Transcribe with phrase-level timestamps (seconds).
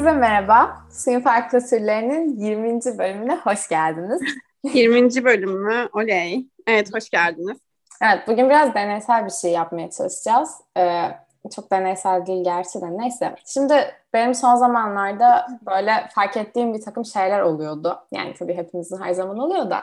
[0.00, 0.76] Herkese merhaba.
[0.90, 2.98] Suyun Farklı Türlerinin 20.
[2.98, 4.20] bölümüne hoş geldiniz.
[4.74, 5.24] 20.
[5.24, 5.88] bölüm mü?
[5.92, 6.46] Oley.
[6.66, 7.58] Evet, hoş geldiniz.
[8.02, 10.50] Evet, bugün biraz deneysel bir şey yapmaya çalışacağız.
[10.76, 11.02] Ee,
[11.54, 13.34] çok deneysel değil gerçi de neyse.
[13.46, 13.74] Şimdi
[14.14, 17.98] benim son zamanlarda böyle fark ettiğim bir takım şeyler oluyordu.
[18.12, 19.82] Yani tabii hepimizin her zaman oluyor da.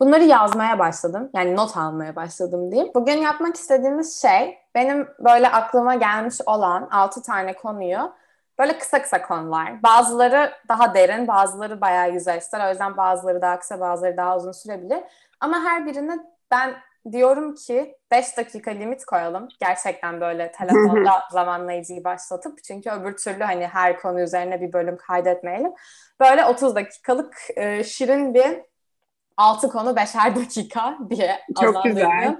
[0.00, 1.30] Bunları yazmaya başladım.
[1.34, 2.92] Yani not almaya başladım diyeyim.
[2.94, 8.12] Bugün yapmak istediğimiz şey benim böyle aklıma gelmiş olan 6 tane konuyu
[8.58, 9.82] böyle kısa kısa konular.
[9.82, 12.66] Bazıları daha derin, bazıları bayağı yüzeysel.
[12.66, 15.00] O yüzden bazıları daha kısa, bazıları daha uzun sürebilir.
[15.40, 16.18] Ama her birine
[16.50, 16.74] ben
[17.12, 19.48] diyorum ki 5 dakika limit koyalım.
[19.60, 25.72] Gerçekten böyle telefonda zamanlayıcıyı başlatıp çünkü öbür türlü hani her konu üzerine bir bölüm kaydetmeyelim.
[26.20, 28.60] Böyle 30 dakikalık e, şirin bir
[29.36, 32.36] 6 konu 5'er dakika diye Çok güzel.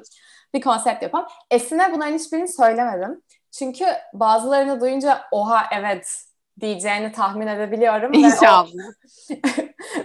[0.55, 1.27] bir konsept yapalım.
[1.51, 3.23] Esin'e bunların hiçbirini söylemedim.
[3.53, 3.85] Çünkü
[4.15, 6.25] bazılarını duyunca oha evet
[6.61, 8.13] diyeceğini tahmin edebiliyorum.
[8.13, 8.67] İnşallah.
[8.67, 9.37] Ve,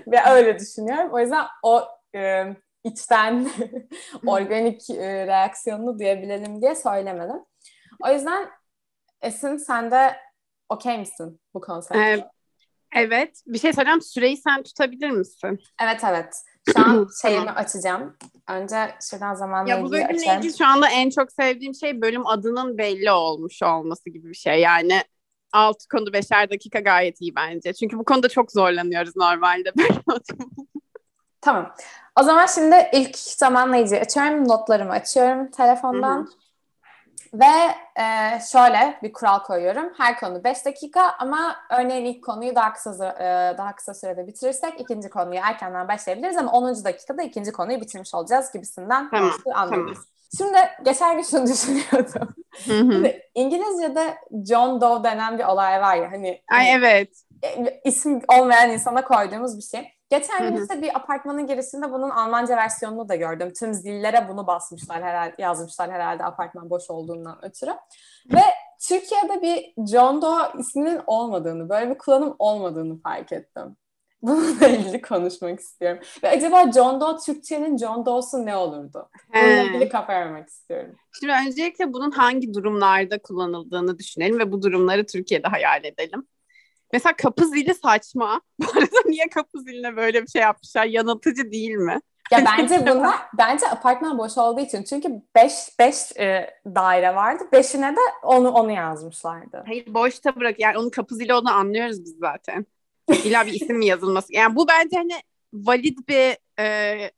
[0.08, 1.10] o, ve öyle düşünüyorum.
[1.14, 1.84] O yüzden o
[2.16, 2.46] e,
[2.84, 3.48] içten
[4.28, 7.46] organik e, reaksiyonunu duyabilelim diye söylemedim.
[8.04, 8.50] O yüzden
[9.24, 10.16] Esin sen de
[10.70, 12.00] okey misin bu konsepte?
[12.00, 12.30] Ee,
[12.96, 13.42] evet.
[13.48, 14.02] Bir şey söyleyeyim.
[14.02, 15.60] Süreyi sen tutabilir misin?
[15.82, 16.36] Evet evet.
[16.74, 18.18] Şu an şeyimi açacağım.
[18.50, 22.78] Önce şuradan zamanla ya bu bölümle ilgili şu anda en çok sevdiğim şey bölüm adının
[22.78, 24.60] belli olmuş olması gibi bir şey.
[24.60, 25.04] Yani
[25.54, 27.74] alt konu beşer dakika gayet iyi bence.
[27.74, 29.74] Çünkü bu konuda çok zorlanıyoruz normalde.
[31.42, 31.76] tamam.
[32.20, 34.48] O zaman şimdi ilk zamanlayıcı açıyorum.
[34.48, 36.18] Notlarımı açıyorum telefondan.
[36.18, 36.43] Hı-hı.
[37.34, 39.94] Ve e, şöyle bir kural koyuyorum.
[39.98, 44.82] Her konu 5 dakika ama örneğin ilk konuyu daha kısa e, daha kısa sürede bitirirsek
[44.82, 46.84] ikinci konuyu erkenden başlayabiliriz ama 10.
[46.86, 49.94] dakikada ikinci konuyu bitirmiş olacağız gibisinden tamam, anlıyoruz.
[49.94, 50.06] Tamam.
[50.38, 52.36] Şimdi geçen gün şunu düşünüyordum.
[52.58, 54.18] Şimdi, İngilizce'de
[54.48, 56.42] John Doe denen bir olay var ya hani.
[56.52, 57.10] Ay evet.
[57.44, 59.94] E, isim olmayan insana koyduğumuz bir şey.
[60.14, 63.54] Geçen gün işte bir apartmanın girişinde bunun Almanca versiyonunu da gördüm.
[63.60, 67.72] Tüm zillere bunu basmışlar herhalde, yazmışlar herhalde apartman boş olduğundan ötürü.
[68.34, 68.42] Ve
[68.88, 73.78] Türkiye'de bir John Doe isminin olmadığını, böyle bir kullanım olmadığını fark ettim.
[74.22, 76.04] Bununla ilgili konuşmak istiyorum.
[76.24, 79.10] Ve acaba John Doe Türkçenin John Doe'su ne olurdu?
[79.34, 80.96] Bununla ilgili kafa yormak istiyorum.
[81.20, 86.28] Şimdi öncelikle bunun hangi durumlarda kullanıldığını düşünelim ve bu durumları Türkiye'de hayal edelim.
[86.94, 88.42] Mesela kapı zili saçma.
[88.60, 90.86] Bu arada niye kapı ziline böyle bir şey yapmışlar?
[90.86, 92.00] Yanıltıcı değil mi?
[92.32, 94.84] Ya bence bunlar bence apartman boş olduğu için.
[94.84, 97.44] Çünkü 5 5 e, daire vardı.
[97.54, 99.64] 5'ine de onu onu yazmışlardı.
[99.66, 100.60] Hayır boşta bırak.
[100.60, 102.66] Yani onun kapı zili onu anlıyoruz biz zaten.
[103.26, 104.34] İlla bir isim mi yazılması?
[104.34, 105.14] Yani bu bence hani
[105.54, 107.12] valid bir e,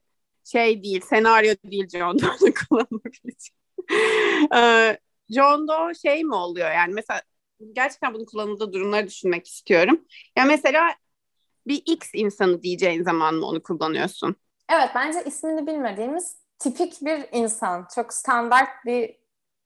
[0.43, 2.17] şey değil, senaryo değil John
[2.69, 3.55] kullanmak için.
[4.55, 4.97] e,
[5.29, 7.21] John Doe şey mi oluyor yani mesela
[7.73, 10.05] gerçekten bunun kullanıldığı durumları düşünmek istiyorum.
[10.37, 10.89] Ya mesela
[11.67, 14.35] bir X insanı diyeceğin zaman mı onu kullanıyorsun?
[14.69, 17.87] Evet bence ismini bilmediğimiz tipik bir insan.
[17.95, 19.17] Çok standart bir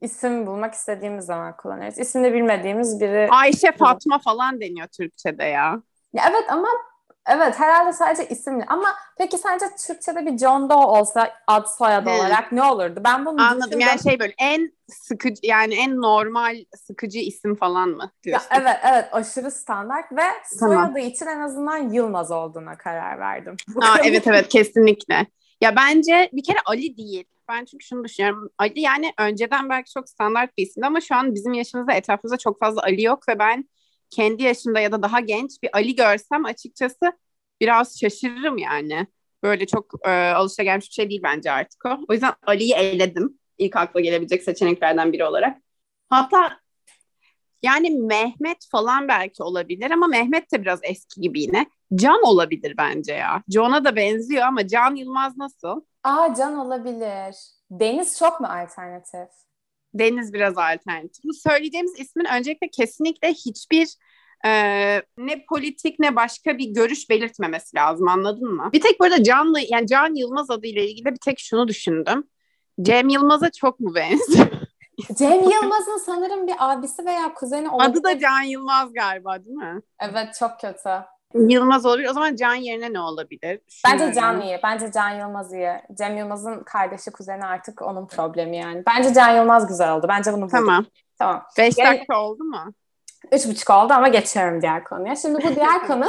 [0.02, 2.00] isim bulmak istediğimiz zaman kullanırız.
[2.00, 3.28] İsmini bilmediğimiz biri.
[3.32, 5.82] Ayşe, Fatma falan deniyor Türkçe'de ya.
[6.14, 6.68] Ya evet ama
[7.30, 12.12] Evet herhalde sadece isimli ama peki sence Türkçe'de bir John Doe olsa ad soyad hmm.
[12.12, 13.02] olarak ne olurdu?
[13.04, 13.80] Ben bunu Anladım düşündüm.
[13.80, 18.48] yani şey böyle en sıkıcı yani en normal sıkıcı isim falan mı diyorsun?
[18.52, 20.24] Ya evet evet aşırı standart ve
[20.60, 20.98] soyadı tamam.
[20.98, 23.56] için en azından Yılmaz olduğuna karar verdim.
[23.82, 25.28] Aa, evet evet kesinlikle.
[25.62, 27.26] Ya bence bir kere Ali değil.
[27.50, 28.50] Ben çünkü şunu düşünüyorum.
[28.58, 32.60] Ali yani önceden belki çok standart bir isimdi ama şu an bizim yaşımızda etrafımızda çok
[32.60, 33.66] fazla Ali yok ve ben
[34.10, 37.14] kendi yaşımda ya da daha genç bir Ali görsem açıkçası
[37.62, 39.08] biraz şaşırırım yani.
[39.44, 42.00] Böyle çok e, alışagelmiş bir şey değil bence artık o.
[42.10, 43.40] O yüzden Ali'yi eledim.
[43.58, 45.58] İlk akla gelebilecek seçeneklerden biri olarak.
[46.10, 46.60] Hatta
[47.64, 51.66] yani Mehmet falan belki olabilir ama Mehmet de biraz eski gibi yine.
[51.96, 53.44] Can olabilir bence ya.
[53.50, 55.82] John'a da benziyor ama Can Yılmaz nasıl?
[56.04, 57.36] Aa Can olabilir.
[57.72, 59.30] Deniz çok mu alternatif?
[59.94, 61.24] Deniz biraz alternatif.
[61.24, 63.96] Bu söyleyeceğimiz ismin öncelikle kesinlikle hiçbir
[64.46, 64.52] e,
[65.18, 68.70] ne politik ne başka bir görüş belirtmemesi lazım anladın mı?
[68.74, 72.24] Bir tek burada Can'la yani Can Yılmaz adıyla ilgili bir tek şunu düşündüm.
[72.82, 74.48] Cem Yılmaz'a çok mu benziyor?
[75.18, 77.92] Cem Yılmaz'ın sanırım bir abisi veya kuzeni olabilir.
[77.92, 79.82] Adı da Can Yılmaz galiba değil mi?
[80.00, 80.90] Evet çok kötü.
[81.34, 82.10] Yılmaz olabilir.
[82.10, 83.62] O zaman Can yerine ne olabilir?
[83.88, 84.60] Bence Can iyi.
[84.64, 85.72] Bence Can Yılmaz iyi.
[85.98, 88.84] Cem Yılmaz'ın kardeşi kuzeni artık onun problemi yani.
[88.88, 90.06] Bence Can Yılmaz güzel oldu.
[90.10, 90.52] Bence bunu bulduk.
[90.52, 90.86] Tamam.
[91.20, 91.46] Tamam.
[91.58, 92.74] Beş Gel- dakika oldu mu?
[93.32, 95.16] Üç buçuk oldu ama geçiyorum diğer konuya.
[95.16, 96.06] Şimdi bu diğer konu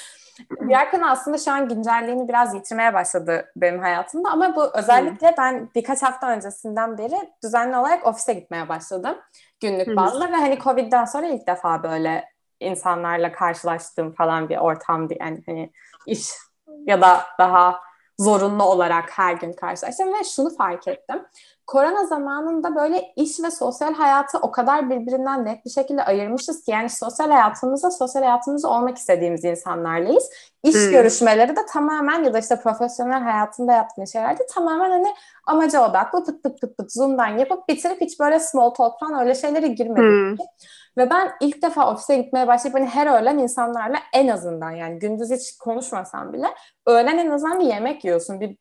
[0.68, 5.68] diğer konu aslında şu an güncelliğini biraz yitirmeye başladı benim hayatımda ama bu özellikle ben
[5.74, 9.16] birkaç hafta öncesinden beri düzenli olarak ofise gitmeye başladım
[9.60, 12.33] günlük bazda ve hani Covid'den sonra ilk defa böyle
[12.64, 15.14] insanlarla karşılaştığım falan bir ortamdı.
[15.20, 15.72] Yani hani
[16.06, 16.28] iş
[16.86, 17.80] ya da daha
[18.18, 21.22] zorunlu olarak her gün karşılaştım ve şunu fark ettim.
[21.66, 26.70] Korona zamanında böyle iş ve sosyal hayatı o kadar birbirinden net bir şekilde ayırmışız ki
[26.70, 30.30] yani sosyal hayatımızda sosyal hayatımızda olmak istediğimiz insanlarlayız.
[30.62, 30.90] İş hmm.
[30.90, 35.14] görüşmeleri de tamamen ya da işte profesyonel hayatında yaptığın şeylerde tamamen hani
[35.46, 39.34] amaca odaklı pıt pıt pıt pıt zoom'dan yapıp bitirip hiç böyle small talk falan öyle
[39.34, 40.38] şeylere girmedik.
[40.38, 40.46] Hmm.
[40.98, 45.30] Ve ben ilk defa ofise gitmeye başlayıp hani her öğlen insanlarla en azından yani gündüz
[45.30, 46.46] hiç konuşmasam bile
[46.86, 48.40] öğlen en azından bir yemek yiyorsun.
[48.40, 48.56] Bir,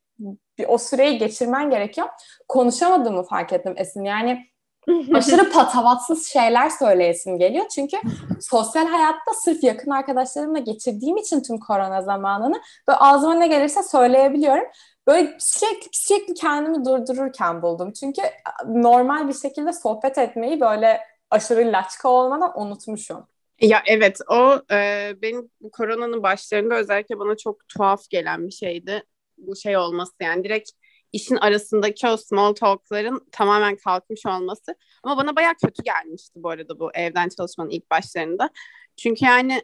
[0.57, 2.07] bir o süreyi geçirmen gerekiyor.
[2.47, 4.03] Konuşamadığımı fark ettim Esin.
[4.03, 4.45] Yani
[5.13, 7.65] aşırı patavatsız şeyler söyleyesim geliyor.
[7.75, 7.97] Çünkü
[8.41, 14.65] sosyal hayatta sırf yakın arkadaşlarımla geçirdiğim için tüm korona zamanını böyle ağzıma ne gelirse söyleyebiliyorum.
[15.07, 17.91] Böyle sürekli sürekli kendimi durdururken buldum.
[17.91, 18.21] Çünkü
[18.67, 20.99] normal bir şekilde sohbet etmeyi böyle
[21.33, 23.27] aşırı laçka olmadan unutmuşum.
[23.61, 29.03] Ya evet o e, benim koronanın başlarında özellikle bana çok tuhaf gelen bir şeydi.
[29.37, 30.69] Bu şey olması yani direkt
[31.13, 34.75] işin arasındaki o small talk'ların tamamen kalkmış olması.
[35.03, 38.49] Ama bana baya kötü gelmişti bu arada bu evden çalışmanın ilk başlarında.
[38.97, 39.61] Çünkü yani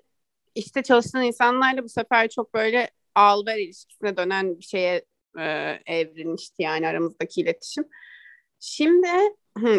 [0.56, 5.06] işte çalışan insanlarla bu sefer çok böyle al ver ilişkisine dönen bir şeye
[5.40, 5.44] e,
[5.86, 7.84] evrilmişti yani aramızdaki iletişim.
[8.60, 9.08] Şimdi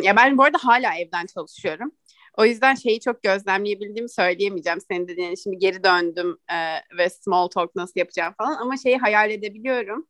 [0.03, 1.93] ya ben bu arada hala evden çalışıyorum.
[2.37, 4.81] O yüzden şeyi çok gözlemleyebildiğimi söyleyemeyeceğim.
[4.81, 6.57] Senin dediğin şimdi geri döndüm e,
[6.99, 10.07] ve small talk nasıl yapacağım falan ama şeyi hayal edebiliyorum.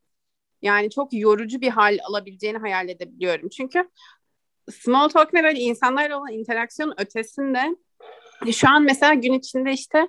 [0.61, 3.49] Yani çok yorucu bir hal alabileceğini hayal edebiliyorum.
[3.49, 3.89] Çünkü
[4.71, 7.75] small talk ve böyle insanlarla olan interaksiyon ötesinde
[8.51, 10.07] şu an mesela gün içinde işte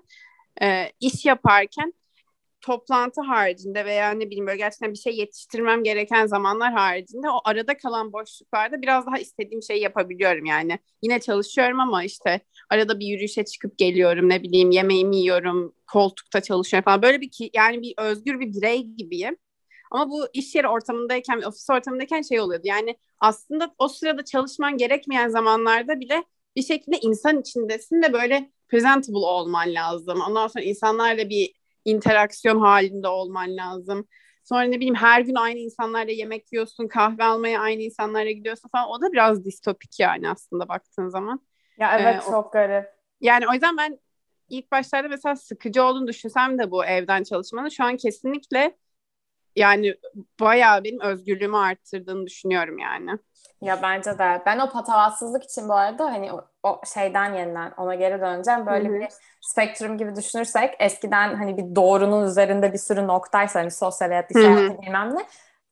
[0.63, 1.93] e, iş yaparken
[2.63, 7.77] toplantı haricinde veya ne bileyim böyle gerçekten bir şey yetiştirmem gereken zamanlar haricinde o arada
[7.77, 10.79] kalan boşluklarda biraz daha istediğim şeyi yapabiliyorum yani.
[11.03, 16.85] Yine çalışıyorum ama işte arada bir yürüyüşe çıkıp geliyorum ne bileyim yemeğimi yiyorum, koltukta çalışıyorum
[16.85, 17.03] falan.
[17.03, 19.37] Böyle bir yani bir özgür bir birey gibiyim.
[19.91, 22.67] Ama bu iş yeri ortamındayken, ofis ortamındayken şey oluyordu.
[22.67, 26.25] Yani aslında o sırada çalışman gerekmeyen zamanlarda bile
[26.57, 30.21] bir şekilde insan içindesin de böyle presentable olman lazım.
[30.29, 31.55] Ondan sonra insanlarla bir
[31.85, 34.09] interaksiyon halinde olman lazım.
[34.45, 38.89] Sonra ne bileyim her gün aynı insanlarla yemek yiyorsun, kahve almaya aynı insanlarla gidiyorsun falan.
[38.89, 41.41] O da biraz distopik yani aslında baktığın zaman.
[41.79, 42.89] Ya evet ee, çok o, garip.
[43.21, 43.99] Yani o yüzden ben
[44.49, 48.77] ilk başlarda mesela sıkıcı olduğunu düşünsem de bu evden çalışmanın şu an kesinlikle
[49.57, 49.95] yani
[50.41, 53.19] bayağı benim özgürlüğümü arttırdığını düşünüyorum yani.
[53.63, 54.43] Ya bence de.
[54.47, 58.67] Ben o patavatsızlık için bu arada hani o, o şeyden yeniden ona geri döneceğim.
[58.67, 59.01] Böyle Hı-hı.
[59.01, 59.09] bir
[59.41, 64.37] spektrum gibi düşünürsek eskiden hani bir doğrunun üzerinde bir sürü noktaysa hani sosyal hayat, iş
[64.37, 65.21] hayatı bilmem ne.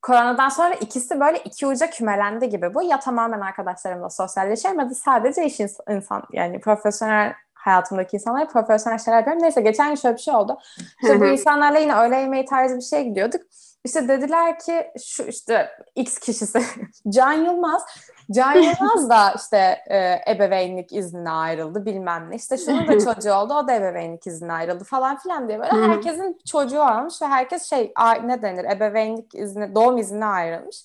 [0.03, 2.83] Koronadan sonra ikisi böyle iki uca kümelendi gibi bu.
[2.83, 9.19] Ya tamamen arkadaşlarımla sosyalleşiyorum ya da sadece iş insan yani profesyonel hayatımdaki insanlar profesyonel şeyler
[9.19, 9.43] yapıyorum.
[9.43, 10.59] Neyse geçen gün şöyle bir şey oldu.
[11.03, 13.41] İşte bu insanlarla yine öğle yemeği tarzı bir şeye gidiyorduk.
[13.85, 16.63] İşte dediler ki şu işte X kişisi
[17.09, 17.83] Can Yılmaz.
[18.31, 22.37] Can Yılmaz da işte e, ebeveynlik iznine ayrıldı bilmem ne.
[22.37, 26.39] İşte şunun da çocuğu oldu o da ebeveynlik iznine ayrıldı falan filan diye böyle herkesin
[26.51, 27.93] çocuğu olmuş ve herkes şey
[28.25, 30.77] ne denir ebeveynlik izni doğum iznine ayrılmış.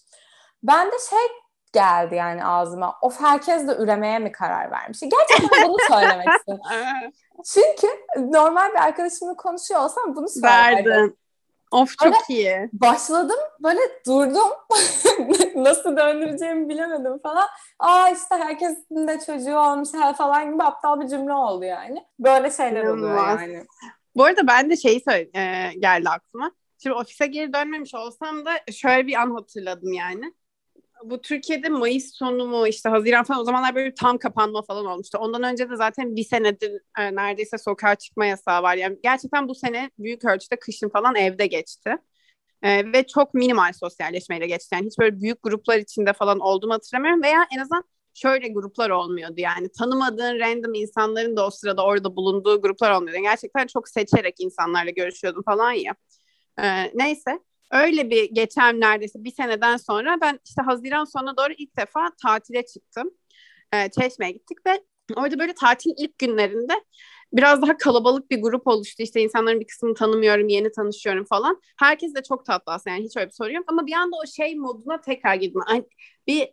[0.63, 1.27] Ben de şey
[1.73, 2.95] geldi yani ağzıma.
[3.01, 4.99] Of herkes de üremeye mi karar vermiş?
[4.99, 6.59] Gerçekten bunu söylemek istedim.
[7.45, 11.17] Çünkü normal bir arkadaşımla konuşuyor olsam bunu söylerdim.
[11.71, 12.69] Of çok böyle iyi.
[12.73, 14.51] Başladım böyle durdum.
[15.63, 17.47] Nasıl döndüreceğimi bilemedim falan.
[17.79, 22.05] Aa işte herkesin de çocuğu olmuş falan gibi aptal bir cümle oldu yani.
[22.19, 23.33] Böyle şeyler İnanılmaz.
[23.33, 23.65] oluyor yani.
[24.15, 26.51] Bu arada ben de şeyi söyle, e, geldi aklıma.
[26.83, 30.33] Şimdi ofise geri dönmemiş olsam da şöyle bir an hatırladım yani
[31.09, 35.17] bu Türkiye'de Mayıs sonu mu işte Haziran falan o zamanlar böyle tam kapanma falan olmuştu.
[35.21, 38.75] Ondan önce de zaten bir senedir e, neredeyse sokağa çıkma yasağı var.
[38.75, 41.97] Yani gerçekten bu sene büyük ölçüde kışın falan evde geçti.
[42.63, 44.75] E, ve çok minimal sosyalleşmeyle geçti.
[44.75, 47.23] Yani hiç böyle büyük gruplar içinde falan olduğumu hatırlamıyorum.
[47.23, 47.83] Veya en azından
[48.13, 49.69] şöyle gruplar olmuyordu yani.
[49.79, 53.15] Tanımadığın random insanların da o sırada orada bulunduğu gruplar olmuyordu.
[53.15, 55.95] Yani gerçekten çok seçerek insanlarla görüşüyordum falan ya.
[56.63, 57.39] E, neyse
[57.71, 62.65] öyle bir geçen neredeyse bir seneden sonra ben işte Haziran sonuna doğru ilk defa tatile
[62.65, 63.11] çıktım.
[63.73, 64.81] E, Çeşme'ye gittik ve
[65.15, 66.73] orada böyle tatil ilk günlerinde
[67.33, 69.03] biraz daha kalabalık bir grup oluştu.
[69.03, 71.61] İşte insanların bir kısmını tanımıyorum, yeni tanışıyorum falan.
[71.79, 73.65] Herkes de çok tatlı aslında yani hiç öyle bir sorun yok.
[73.67, 75.61] Ama bir anda o şey moduna tekrar girdim.
[75.69, 75.85] Yani
[76.27, 76.49] bir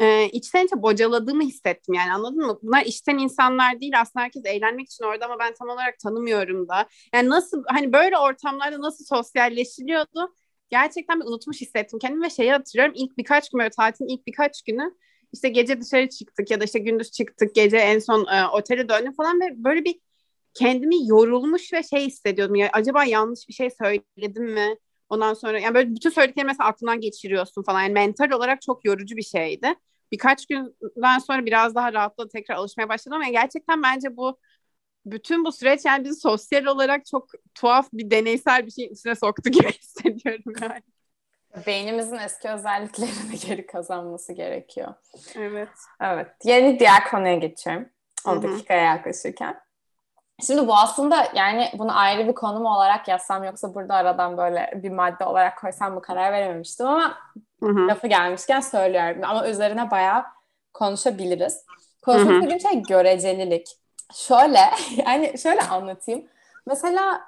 [0.00, 2.58] e, içten içe bocaladığımı hissettim yani anladın mı?
[2.62, 6.88] Bunlar içten insanlar değil aslında herkes eğlenmek için orada ama ben tam olarak tanımıyorum da.
[7.14, 10.34] Yani nasıl hani böyle ortamlarda nasıl sosyalleşiliyordu
[10.70, 14.62] gerçekten bir unutmuş hissettim kendimi ve şeyi hatırlıyorum ilk birkaç gün böyle tatilin ilk birkaç
[14.62, 14.94] günü
[15.32, 19.12] işte gece dışarı çıktık ya da işte gündüz çıktık gece en son e, otele döndüm
[19.12, 20.00] falan ve böyle bir
[20.54, 22.54] kendimi yorulmuş ve şey hissediyordum.
[22.56, 24.76] Ya acaba yanlış bir şey söyledim mi?
[25.14, 27.82] Ondan sonra yani böyle bütün söylediklerimi mesela aklından geçiriyorsun falan.
[27.82, 29.74] Yani mental olarak çok yorucu bir şeydi.
[30.12, 34.38] Birkaç günden sonra biraz daha rahatladı tekrar alışmaya başladım ama gerçekten bence bu
[35.06, 39.50] bütün bu süreç yani bizi sosyal olarak çok tuhaf bir deneysel bir şeyin içine soktu
[39.50, 40.82] gibi hissediyorum yani.
[41.66, 44.94] Beynimizin eski özelliklerini geri kazanması gerekiyor.
[45.36, 45.68] Evet.
[46.00, 46.28] Evet.
[46.44, 47.88] Yeni diğer konuya geçiyorum.
[48.26, 49.63] 10 dakikaya yaklaşırken.
[50.42, 54.90] Şimdi bu aslında yani bunu ayrı bir konum olarak yazsam yoksa burada aradan böyle bir
[54.90, 57.18] madde olarak koysam bu karar verememiştim ama
[57.62, 57.88] Hı-hı.
[57.88, 59.20] lafı gelmişken söylüyorum.
[59.24, 60.24] Ama üzerine bayağı
[60.72, 61.64] konuşabiliriz.
[62.02, 63.78] Konuşmak istediğim şey görecelilik.
[64.14, 64.58] Şöyle
[65.06, 66.24] yani şöyle anlatayım.
[66.66, 67.20] Mesela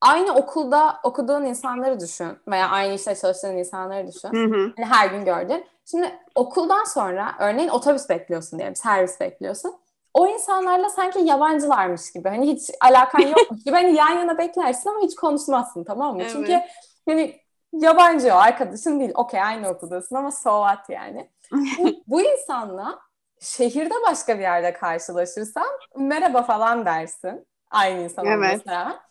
[0.00, 4.28] aynı okulda okuduğun insanları düşün veya aynı işte çalıştığın insanları düşün.
[4.28, 4.72] Hı hı.
[4.78, 5.66] Yani her gün gördün.
[5.84, 9.74] Şimdi okuldan sonra örneğin otobüs bekliyorsun diyelim, servis bekliyorsun.
[10.14, 12.28] O insanlarla sanki yabancılarmış gibi.
[12.28, 13.74] Hani hiç alakan yokmuş gibi.
[13.76, 16.22] Hani yan yana beklersin ama hiç konuşmazsın tamam mı?
[16.22, 16.32] Evet.
[16.32, 16.60] Çünkü
[17.08, 17.40] hani
[17.72, 19.12] yabancı o arkadaşın değil.
[19.14, 21.30] Okey aynı okuldasın ama so what yani.
[21.52, 22.98] bu, bu insanla
[23.40, 25.66] şehirde başka bir yerde karşılaşırsan
[25.96, 27.46] merhaba falan dersin.
[27.70, 28.36] Aynı insan evet.
[28.36, 29.02] olmasına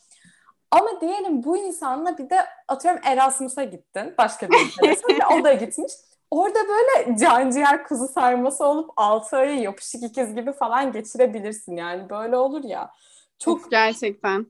[0.71, 4.13] Ama diyelim bu insanla bir de atıyorum Erasmus'a gittin.
[4.17, 5.25] Başka bir ülkede.
[5.25, 5.91] o da gitmiş.
[6.31, 12.09] Orada böyle canciğer kuzu sarması olup altı ayı yapışık ikiz gibi falan geçirebilirsin yani.
[12.09, 12.91] Böyle olur ya.
[13.39, 14.47] Çok gerçekten.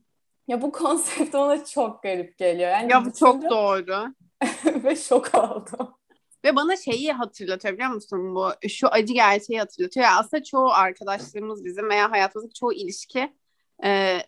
[0.48, 2.70] Ya bu konsept ona çok garip geliyor.
[2.70, 4.14] Yani ya bu çok doğru.
[4.84, 5.94] Ve şok oldum.
[6.44, 8.50] Ve bana şeyi hatırlatıyor biliyor musun bu?
[8.68, 10.06] Şu acı gerçeği hatırlatıyor.
[10.06, 13.32] Yani aslında çoğu arkadaşlarımız bizim veya hayatımızdaki çoğu ilişki
[13.84, 14.18] e,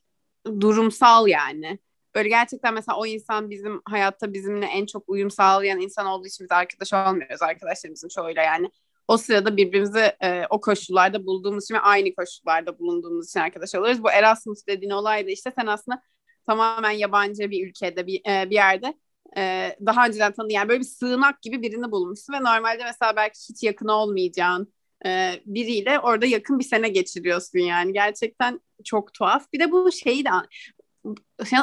[0.61, 1.79] durumsal yani.
[2.14, 6.44] Böyle gerçekten mesela o insan bizim hayatta bizimle en çok uyum sağlayan insan olduğu için
[6.44, 8.71] biz arkadaş olmuyoruz arkadaşlarımızın çoğuyla yani.
[9.09, 14.02] O sırada birbirimizi e, o koşullarda bulduğumuz için ve aynı koşullarda bulunduğumuz için arkadaş oluyoruz.
[14.02, 16.02] Bu Erasmus dediğin olay da işte sen aslında
[16.47, 18.94] tamamen yabancı bir ülkede bir, e, bir yerde
[19.37, 23.38] e, daha önceden tanıyan yani böyle bir sığınak gibi birini bulmuşsun ve normalde mesela belki
[23.49, 24.75] hiç yakın olmayacağın
[25.06, 29.52] e, biriyle orada yakın bir sene geçiriyorsun yani gerçekten çok tuhaf.
[29.52, 30.30] Bir de bu şeyi de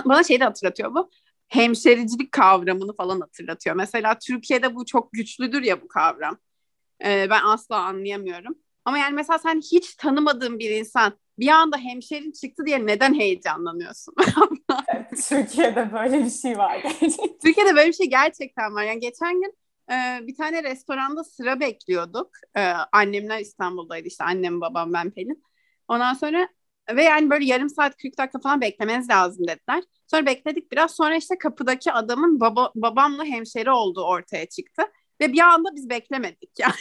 [0.06, 1.10] bana şeyi de hatırlatıyor bu
[1.52, 3.76] hemşericilik kavramını falan hatırlatıyor.
[3.76, 6.38] Mesela Türkiye'de bu çok güçlüdür ya bu kavram.
[7.06, 8.56] Ee, ben asla anlayamıyorum.
[8.86, 14.14] Ama yani mesela sen hiç tanımadığın bir insan bir anda hemşerin çıktı diye neden heyecanlanıyorsun?
[15.30, 16.82] Türkiye'de böyle bir şey var
[17.44, 18.84] Türkiye'de böyle bir şey gerçekten var.
[18.84, 19.54] Yani geçen gün
[19.92, 22.30] e, bir tane restoranda sıra bekliyorduk.
[22.58, 25.44] E, annemler İstanbul'daydı işte annem babam ben Pelin.
[25.88, 26.48] Ondan sonra
[26.96, 29.84] ve yani böyle yarım saat 40 dakika falan beklemeniz lazım dediler.
[30.08, 34.84] Sonra bekledik biraz sonra işte kapıdaki adamın baba, babamla hemşeri olduğu ortaya çıktı.
[35.22, 36.74] Ve bir anda biz beklemedik yani.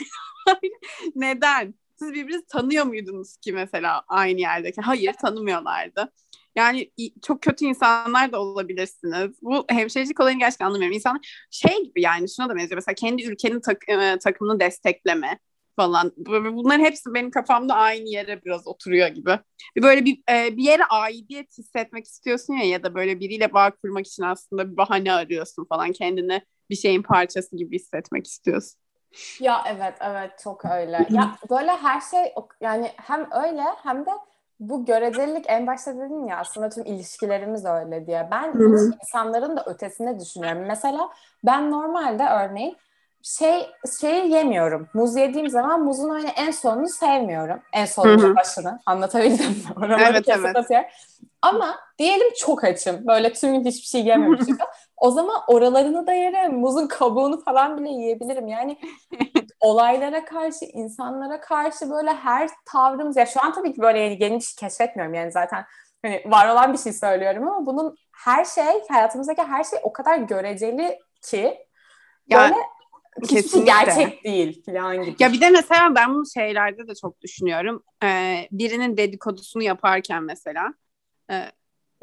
[1.14, 1.74] Neden?
[1.98, 4.80] Siz birbirinizi tanıyor muydunuz ki mesela aynı yerdeki?
[4.80, 6.12] Hayır tanımıyorlardı.
[6.56, 6.90] Yani
[7.22, 9.42] çok kötü insanlar da olabilirsiniz.
[9.42, 10.94] Bu hemşirecilik olayını gerçekten anlamıyorum.
[10.94, 12.76] İnsan şey gibi yani şuna da benziyor.
[12.76, 15.38] Mesela kendi ülkenin tak, e, takımını destekleme
[15.80, 16.12] falan.
[16.16, 19.38] Bunların hepsi benim kafamda aynı yere biraz oturuyor gibi.
[19.82, 24.06] Böyle bir e, bir yere aidiyet hissetmek istiyorsun ya ya da böyle biriyle bağ kurmak
[24.06, 28.80] için aslında bir bahane arıyorsun falan kendini bir şeyin parçası gibi hissetmek istiyorsun.
[29.40, 31.06] Ya evet evet çok öyle.
[31.10, 34.10] ya böyle her şey yani hem öyle hem de
[34.60, 38.28] bu görecelilik en başta dedin ya aslında tüm ilişkilerimiz öyle diye.
[38.30, 38.54] Ben
[39.02, 40.64] insanların da ötesine düşünüyorum.
[40.66, 41.10] Mesela
[41.44, 42.76] ben normalde örneğin
[43.22, 43.66] şey
[44.00, 44.88] şey yemiyorum.
[44.94, 47.60] Muz yediğim zaman muzun hani en sonunu sevmiyorum.
[47.72, 48.80] En sonunu başını.
[48.86, 49.56] Anlatabildim mi?
[49.76, 50.56] Oraları evet, evet.
[50.56, 50.88] Atıyorum.
[51.42, 53.06] Ama diyelim çok açım.
[53.06, 54.58] Böyle tüm gün hiçbir şey yememişim.
[54.96, 56.58] o zaman oralarını da yerim.
[56.58, 58.48] Muzun kabuğunu falan bile yiyebilirim.
[58.48, 58.78] Yani
[59.60, 64.40] olaylara karşı, insanlara karşı böyle her tavrımız ya şu an tabii ki böyle yeni, bir
[64.40, 65.64] şey keşfetmiyorum yani zaten
[66.02, 70.18] hani var olan bir şey söylüyorum ama bunun her şey hayatımızdaki her şey o kadar
[70.18, 71.66] göreceli ki
[72.32, 72.54] böyle
[73.28, 73.72] Kesinlikle.
[73.72, 75.16] gerçek değil falan gibi.
[75.18, 77.82] Ya bir de mesela ben bu şeylerde de çok düşünüyorum.
[78.04, 80.74] Ee, birinin dedikodusunu yaparken mesela.
[81.30, 81.34] E,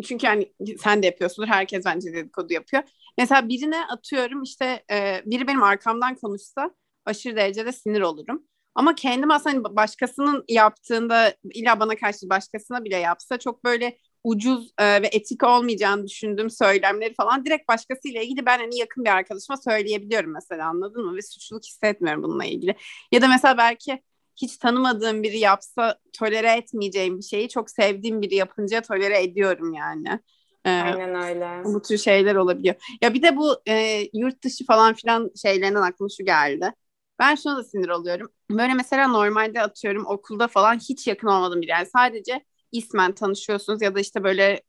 [0.03, 1.47] çünkü yani sen de yapıyorsundur.
[1.47, 2.83] Herkes bence dedikodu yapıyor.
[3.17, 6.71] Mesela birine atıyorum işte e, biri benim arkamdan konuşsa
[7.05, 8.43] aşırı derecede sinir olurum.
[8.75, 13.97] Ama kendim aslında hani başkasının yaptığında illa bana karşı başkasına bile yapsa çok böyle
[14.27, 19.09] ucuz e, ve etik olmayacağını düşündüğüm söylemleri falan direkt başkasıyla ilgili ben hani yakın bir
[19.09, 21.15] arkadaşıma söyleyebiliyorum mesela anladın mı?
[21.15, 22.75] Ve suçluluk hissetmiyorum bununla ilgili.
[23.11, 24.03] Ya da mesela belki
[24.41, 30.19] hiç tanımadığım biri yapsa tolere etmeyeceğim bir şeyi çok sevdiğim biri yapınca tolere ediyorum yani.
[30.65, 31.63] Ee, Aynen öyle.
[31.63, 32.75] Bu tür şeyler olabiliyor.
[33.01, 36.73] Ya bir de bu e, yurt dışı falan filan şeylerinden aklıma şu geldi.
[37.19, 38.29] Ben şuna da sinir oluyorum.
[38.51, 41.71] Böyle mesela normalde atıyorum okulda falan hiç yakın olmadım biri.
[41.71, 44.61] Yani sadece ismen tanışıyorsunuz ya da işte böyle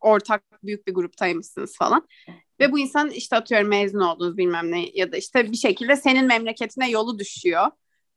[0.00, 2.08] ortak büyük bir gruptaymışsınız falan.
[2.60, 6.26] Ve bu insan işte atıyorum mezun oldunuz bilmem ne ya da işte bir şekilde senin
[6.26, 7.66] memleketine yolu düşüyor.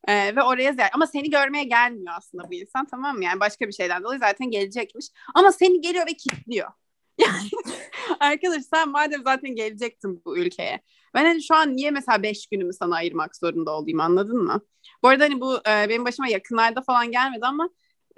[0.07, 3.23] Ee, ve oraya ziyaret ama seni görmeye gelmiyor aslında bu insan tamam mı?
[3.23, 5.05] Yani başka bir şeyden dolayı zaten gelecekmiş.
[5.35, 6.69] Ama seni geliyor ve kilitliyor.
[7.17, 7.49] Yani
[8.19, 10.81] arkadaş sen madem zaten gelecektin bu ülkeye.
[11.13, 14.61] Ben hani şu an niye mesela beş günümü sana ayırmak zorunda olayım anladın mı?
[15.03, 17.69] Bu arada hani bu e, benim başıma yakınlarda falan gelmedi ama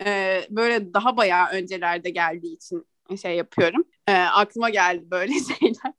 [0.06, 2.88] e, böyle daha bayağı öncelerde geldiği için
[3.22, 3.84] şey yapıyorum.
[4.08, 5.94] E, aklıma geldi böyle şeyler.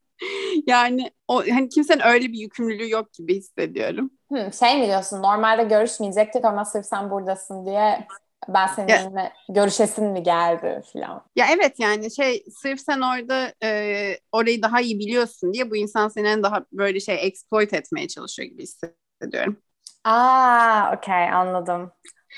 [0.67, 4.11] yani o hani kimsenin öyle bir yükümlülüğü yok gibi hissediyorum.
[4.29, 5.21] Hmm, şey mi diyorsun?
[5.21, 8.07] Normalde görüşmeyecektik ama sırf sen buradasın diye
[8.49, 11.25] ben seninle görüşesin mi geldi falan.
[11.35, 16.07] Ya evet yani şey sırf sen orada e, orayı daha iyi biliyorsun diye bu insan
[16.09, 19.57] senin daha böyle şey exploit etmeye çalışıyor gibi hissediyorum.
[20.03, 21.91] Aa, okey anladım.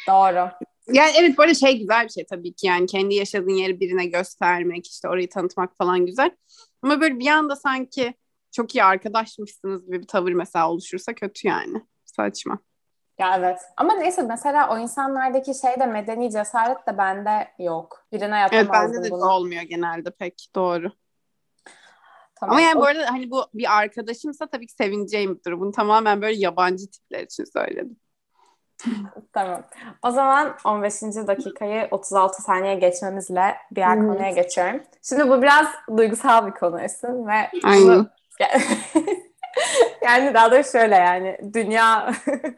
[0.07, 0.51] Doğru.
[0.93, 4.87] Yani evet böyle şey güzel bir şey tabii ki yani kendi yaşadığın yeri birine göstermek
[4.87, 6.31] işte orayı tanıtmak falan güzel.
[6.81, 8.13] Ama böyle bir anda sanki
[8.51, 11.81] çok iyi arkadaşmışsınız gibi bir tavır mesela oluşursa kötü yani.
[12.05, 12.59] Saçma.
[13.19, 13.59] Ya evet.
[13.77, 18.05] Ama neyse mesela o insanlardaki şey de medeni cesaret de bende yok.
[18.11, 19.29] Birine yapamazdım evet, bende de bunu.
[19.29, 20.47] olmuyor genelde pek.
[20.55, 20.91] Doğru.
[22.35, 22.55] Tamam.
[22.55, 22.81] Ama yani o...
[22.81, 25.59] bu arada hani bu bir arkadaşımsa tabii ki sevineceğim bir durum.
[25.59, 27.97] Bunu tamamen böyle yabancı tipler için söyledim.
[29.33, 29.63] tamam.
[30.03, 31.01] O zaman 15.
[31.01, 34.07] dakikayı 36 saniye geçmemizle diğer hmm.
[34.07, 34.81] konuya geçiyorum.
[35.01, 38.07] Şimdi bu biraz duygusal bir konu Esin ve Aynen.
[40.01, 42.13] yani daha da şöyle yani dünya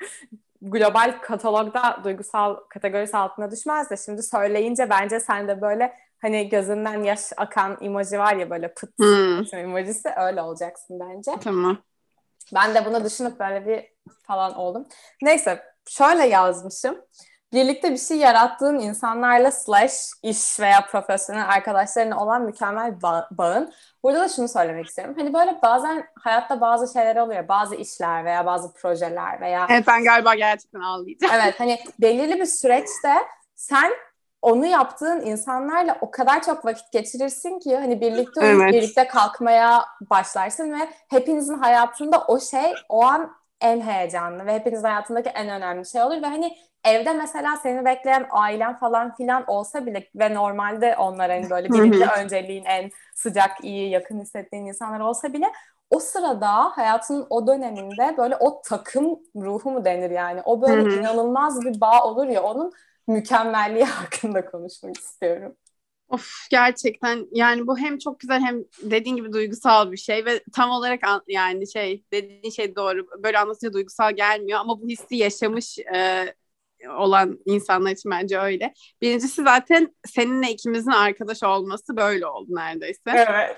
[0.61, 7.03] global katalogda duygusal kategorisi altına düşmez de şimdi söyleyince bence sen de böyle hani gözünden
[7.03, 9.59] yaş akan emoji var ya böyle pıt hmm.
[9.59, 11.31] emojisi öyle olacaksın bence.
[11.43, 11.77] Tamam.
[12.53, 13.93] Ben de bunu düşünüp böyle bir
[14.27, 14.87] falan oldum.
[15.21, 16.97] Neyse şöyle yazmışım
[17.53, 23.73] birlikte bir şey yarattığın insanlarla slash iş veya profesyonel arkadaşlarına olan mükemmel ba- bağın.
[24.03, 25.15] Burada da şunu söylemek istiyorum.
[25.17, 27.47] Hani böyle bazen hayatta bazı şeyler oluyor.
[27.47, 29.67] Bazı işler veya bazı projeler veya...
[29.69, 31.33] Evet ben galiba gerçekten ağlayacağım.
[31.35, 33.13] Evet hani belirli bir süreçte
[33.55, 33.91] sen
[34.41, 38.73] onu yaptığın insanlarla o kadar çok vakit geçirirsin ki hani birlikte evet.
[38.73, 45.29] birlikte kalkmaya başlarsın ve hepinizin hayatında o şey o an en heyecanlı ve hepinizin hayatındaki
[45.29, 50.09] en önemli şey olur ve hani evde mesela seni bekleyen ailen falan filan olsa bile
[50.15, 55.51] ve normalde onlar hani böyle birlikte önceliğin en sıcak, iyi, yakın hissettiğin insanlar olsa bile
[55.89, 60.41] o sırada hayatının o döneminde böyle o takım ruhu mu denir yani?
[60.45, 62.71] O böyle inanılmaz bir bağ olur ya onun
[63.07, 65.55] mükemmelliği hakkında konuşmak istiyorum.
[66.13, 70.69] Of gerçekten yani bu hem çok güzel hem dediğin gibi duygusal bir şey ve tam
[70.69, 76.33] olarak yani şey dediğin şey doğru böyle anlatınca duygusal gelmiyor ama bu hissi yaşamış e,
[76.89, 78.73] olan insanlar için bence öyle.
[79.01, 83.01] Birincisi zaten seninle ikimizin arkadaş olması böyle oldu neredeyse.
[83.05, 83.57] Evet.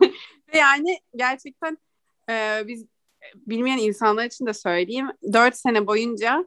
[0.54, 1.78] Ve yani gerçekten
[2.30, 2.84] e, biz
[3.34, 5.08] bilmeyen insanlar için de söyleyeyim.
[5.32, 6.44] Dört sene boyunca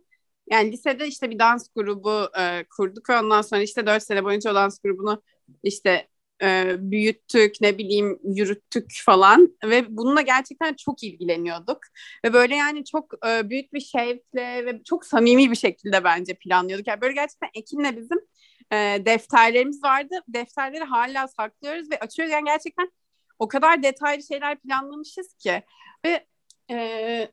[0.51, 4.51] yani lisede işte bir dans grubu e, kurduk ve ondan sonra işte dört sene boyunca
[4.51, 5.23] o dans grubunu
[5.63, 6.07] işte
[6.43, 11.79] e, büyüttük, ne bileyim yürüttük falan ve bununla gerçekten çok ilgileniyorduk.
[12.25, 16.87] Ve böyle yani çok e, büyük bir şevkle ve çok samimi bir şekilde bence planlıyorduk.
[16.87, 18.19] Yani böyle gerçekten Ekin'le bizim
[18.71, 20.15] e, defterlerimiz vardı.
[20.27, 22.33] Defterleri hala saklıyoruz ve açıyoruz.
[22.33, 22.91] Yani gerçekten
[23.39, 25.63] o kadar detaylı şeyler planlamışız ki.
[26.05, 26.25] Ve
[26.71, 27.31] e,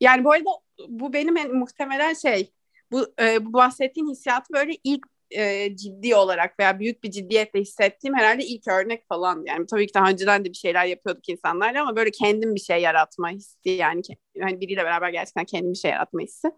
[0.00, 0.50] yani bu arada
[0.88, 2.52] bu benim en, muhtemelen şey
[2.92, 8.14] bu, e, bu bahsettiğim hissiyatı böyle ilk e, ciddi olarak veya büyük bir ciddiyetle hissettiğim
[8.14, 9.44] herhalde ilk örnek falan.
[9.46, 12.82] Yani tabii ki daha önceden de bir şeyler yapıyorduk insanlarla ama böyle kendim bir şey
[12.82, 14.02] yaratma hissi yani,
[14.34, 16.50] yani biriyle beraber gerçekten kendim bir şey yaratma hissi.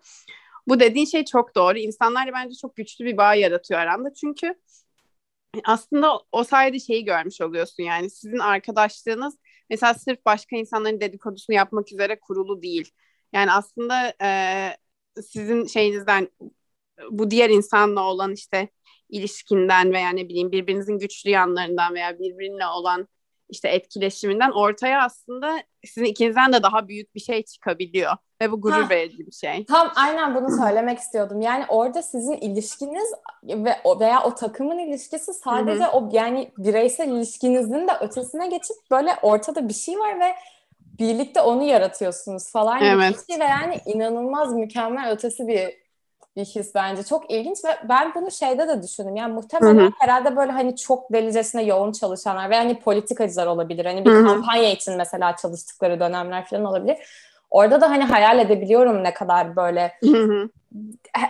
[0.68, 1.78] Bu dediğin şey çok doğru.
[1.78, 4.14] İnsanlarla bence çok güçlü bir bağ yaratıyor aranda.
[4.14, 4.54] Çünkü
[5.64, 9.38] aslında o sayede şeyi görmüş oluyorsun yani sizin arkadaşlığınız
[9.70, 12.90] mesela sırf başka insanların dedikodusunu yapmak üzere kurulu değil.
[13.32, 14.30] Yani aslında e,
[15.22, 16.28] sizin şeyinizden
[17.10, 18.68] bu diğer insanla olan işte
[19.08, 23.08] ilişkinden veya ne bileyim birbirinizin güçlü yanlarından veya birbirine olan
[23.48, 28.12] işte etkileşiminden ortaya aslında sizin ikinizden de daha büyük bir şey çıkabiliyor.
[28.42, 29.64] Ve bu gurur ha, verici bir şey.
[29.64, 31.40] Tam aynen bunu söylemek istiyordum.
[31.40, 33.12] Yani orada sizin ilişkiniz
[33.44, 35.92] ve veya o takımın ilişkisi sadece Hı-hı.
[35.92, 40.34] o yani bireysel ilişkinizin de ötesine geçip böyle ortada bir şey var ve
[40.98, 43.10] birlikte onu yaratıyorsunuz falan evet.
[43.28, 45.82] bir şey ve yani inanılmaz mükemmel ötesi bir
[46.36, 47.02] bir his bence.
[47.02, 49.16] Çok ilginç ve ben bunu şeyde de düşündüm.
[49.16, 49.90] Yani muhtemelen Hı-hı.
[50.00, 53.84] herhalde böyle hani çok delicesine yoğun çalışanlar ve hani politikacılar olabilir.
[53.84, 54.26] Hani bir Hı-hı.
[54.26, 56.96] kampanya için mesela çalıştıkları dönemler falan olabilir.
[57.50, 60.48] Orada da hani hayal edebiliyorum ne kadar böyle Hı-hı.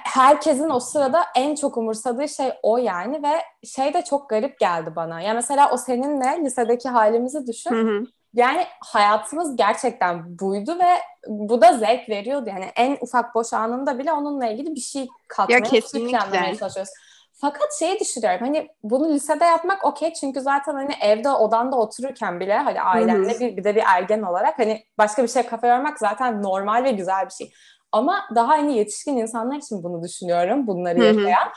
[0.04, 4.92] herkesin o sırada en çok umursadığı şey o yani ve şey de çok garip geldi
[4.96, 5.20] bana.
[5.20, 7.70] Ya mesela o seninle lisedeki halimizi düşün.
[7.70, 8.06] Hı hı.
[8.34, 12.48] Yani hayatımız gerçekten buydu ve bu da zevk veriyordu.
[12.48, 16.56] Yani en ufak boş anında bile onunla ilgili bir şey katmaya, ya kesinlikle.
[16.58, 16.92] çalışıyoruz.
[17.32, 22.58] Fakat şeyi düşünüyorum hani bunu lisede yapmak okey çünkü zaten hani evde odanda otururken bile
[22.58, 26.42] hani ailenle bir, bir de bir ergen olarak hani başka bir şey kafa yormak zaten
[26.42, 27.52] normal ve güzel bir şey.
[27.92, 31.48] Ama daha hani yetişkin insanlar için bunu düşünüyorum bunları yaşayan.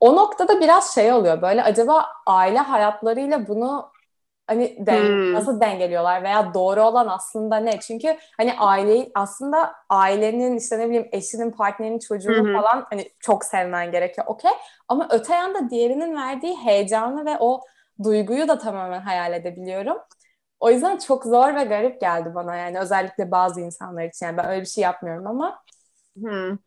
[0.00, 3.90] O noktada biraz şey oluyor böyle acaba aile hayatlarıyla bunu
[4.50, 5.34] hani den, hmm.
[5.34, 7.80] nasıl dengeliyorlar veya doğru olan aslında ne?
[7.80, 12.54] Çünkü hani aileyi aslında ailenin işte ne bileyim eşinin, partnerinin, çocuğunu hmm.
[12.54, 14.26] falan hani çok sevmen gerekiyor.
[14.26, 14.50] Okey.
[14.88, 17.60] Ama öte yanda diğerinin verdiği heyecanı ve o
[18.04, 19.96] duyguyu da tamamen hayal edebiliyorum.
[20.60, 24.26] O yüzden çok zor ve garip geldi bana yani özellikle bazı insanlar için.
[24.26, 25.62] Yani ben öyle bir şey yapmıyorum ama.
[26.16, 26.58] Hmm.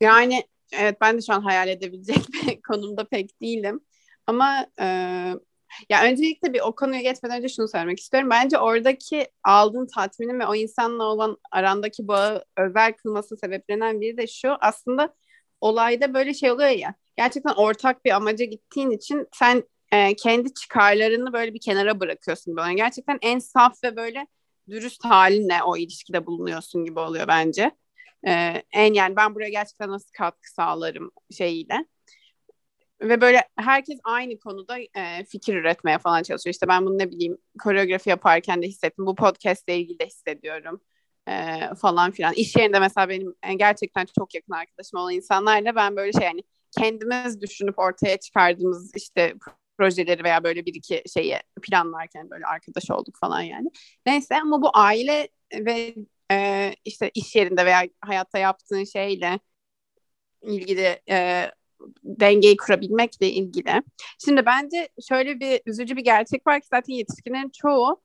[0.00, 3.80] Yani evet ben de şu an hayal edebilecek bir konumda pek değilim.
[4.26, 4.86] Ama e,
[5.88, 8.30] ya öncelikle bir o konuya geçmeden önce şunu söylemek istiyorum.
[8.30, 14.26] Bence oradaki aldığın tatminin ve o insanla olan arandaki bağı özel kılması sebeplenen biri de
[14.26, 14.56] şu.
[14.60, 15.14] Aslında
[15.60, 16.94] olayda böyle şey oluyor ya.
[17.16, 22.74] Gerçekten ortak bir amaca gittiğin için sen e, kendi çıkarlarını böyle bir kenara bırakıyorsun böyle.
[22.74, 24.26] Gerçekten en saf ve böyle
[24.70, 27.70] dürüst halinle o ilişkide bulunuyorsun gibi oluyor bence.
[28.26, 31.86] E, en yani ben buraya gerçekten nasıl katkı sağlarım şeyiyle.
[33.02, 36.54] Ve böyle herkes aynı konuda e, fikir üretmeye falan çalışıyor.
[36.54, 39.06] İşte ben bunu ne bileyim koreografi yaparken de hissettim.
[39.06, 40.80] Bu podcast ile ilgili de hissediyorum
[41.28, 42.34] e, falan filan.
[42.34, 46.42] İş yerinde mesela benim e, gerçekten çok yakın arkadaşım olan insanlarla ben böyle şey yani
[46.78, 49.34] kendimiz düşünüp ortaya çıkardığımız işte
[49.78, 53.70] projeleri veya böyle bir iki şeyi planlarken böyle arkadaş olduk falan yani.
[54.06, 55.94] Neyse ama bu aile ve
[56.32, 59.40] e, işte iş yerinde veya hayatta yaptığın şeyle
[60.42, 61.50] ilgili e,
[62.20, 63.82] dengeyi kurabilmekle ilgili.
[64.24, 68.02] Şimdi bence şöyle bir üzücü bir gerçek var ki zaten yetişkinlerin çoğu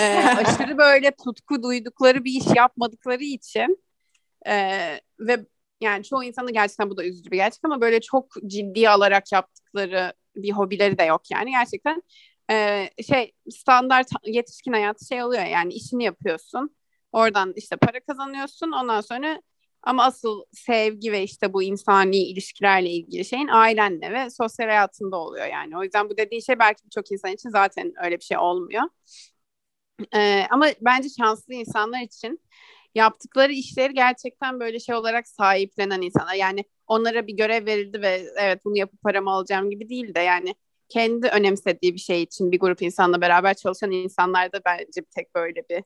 [0.00, 0.04] e,
[0.36, 3.84] aşırı böyle tutku duydukları bir iş yapmadıkları için
[4.46, 4.54] e,
[5.20, 5.46] ve
[5.80, 10.12] yani çoğu insanın gerçekten bu da üzücü bir gerçek ama böyle çok ciddi alarak yaptıkları
[10.36, 12.02] bir hobileri de yok yani gerçekten
[12.50, 16.76] e, şey standart yetişkin hayatı şey oluyor yani işini yapıyorsun
[17.12, 19.42] oradan işte para kazanıyorsun ondan sonra
[19.88, 25.46] ama asıl sevgi ve işte bu insani ilişkilerle ilgili şeyin ailenle ve sosyal hayatında oluyor
[25.46, 25.78] yani.
[25.78, 28.82] O yüzden bu dediğin şey belki birçok insan için zaten öyle bir şey olmuyor.
[30.14, 32.40] Ee, ama bence şanslı insanlar için
[32.94, 36.34] yaptıkları işleri gerçekten böyle şey olarak sahiplenen insanlar.
[36.34, 40.54] Yani onlara bir görev verildi ve evet bunu yapıp paramı alacağım gibi değil de yani
[40.88, 45.34] kendi önemsediği bir şey için bir grup insanla beraber çalışan insanlar da bence bir tek
[45.34, 45.84] böyle bir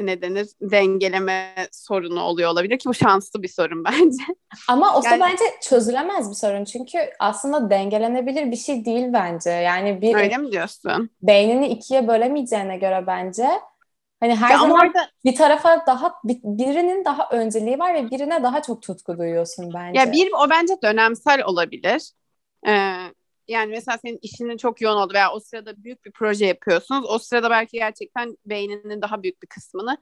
[0.00, 4.24] ne denir dengeleme sorunu oluyor olabilir ki bu şanslı bir sorun bence.
[4.68, 9.50] Ama o yani, bence çözülemez bir sorun çünkü aslında dengelenebilir bir şey değil bence.
[9.50, 11.10] Yani bir Öyle mi diyorsun?
[11.22, 13.48] Beynini ikiye bölemeyeceğine göre bence
[14.20, 15.10] hani her ya zaman orada...
[15.24, 20.00] bir tarafa daha birinin daha önceliği var ve birine daha çok tutku duyuyorsun bence.
[20.00, 22.12] Ya bir o bence dönemsel olabilir.
[22.66, 22.96] Ee,
[23.48, 27.06] yani mesela senin işinin çok yoğun oldu veya o sırada büyük bir proje yapıyorsunuz.
[27.10, 29.98] O sırada belki gerçekten beyninin daha büyük bir kısmını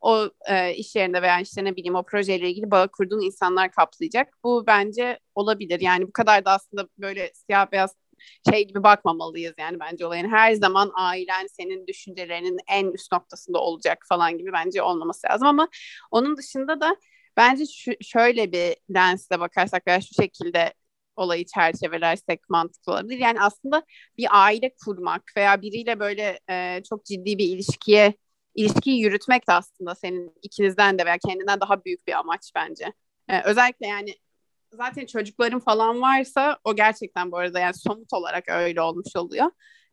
[0.00, 4.34] o e, iş yerinde veya işte ne bileyim o projeyle ilgili bağ kurduğun insanlar kaplayacak.
[4.44, 5.80] Bu bence olabilir.
[5.80, 7.94] Yani bu kadar da aslında böyle siyah beyaz
[8.50, 10.28] şey gibi bakmamalıyız yani bence olayın.
[10.30, 15.68] Her zaman ailen senin düşüncelerinin en üst noktasında olacak falan gibi bence olmaması lazım ama
[16.10, 16.96] onun dışında da
[17.36, 20.74] bence şu, şöyle bir lensle bakarsak veya şu şekilde
[21.18, 23.18] olayı çerçevelersek mantıklı olabilir.
[23.18, 23.82] Yani aslında
[24.18, 28.14] bir aile kurmak veya biriyle böyle e, çok ciddi bir ilişkiye
[28.54, 32.92] ilişkiyi yürütmek de aslında senin ikinizden de veya kendinden daha büyük bir amaç bence.
[33.28, 34.14] E, özellikle yani
[34.72, 39.50] zaten çocukların falan varsa o gerçekten bu arada yani somut olarak öyle olmuş oluyor.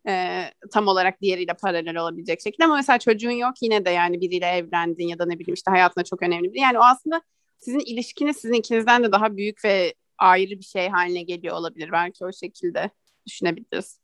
[0.07, 4.45] E, tam olarak diğeriyle paralel olabilecek şekilde ama mesela çocuğun yok yine de yani biriyle
[4.45, 7.21] evlendin ya da ne bileyim işte hayatında çok önemli bir yani o aslında
[7.57, 11.91] sizin ilişkiniz sizin ikinizden de daha büyük ve ayrı bir şey haline geliyor olabilir.
[11.91, 12.89] Belki o şekilde
[13.27, 13.99] düşünebiliriz.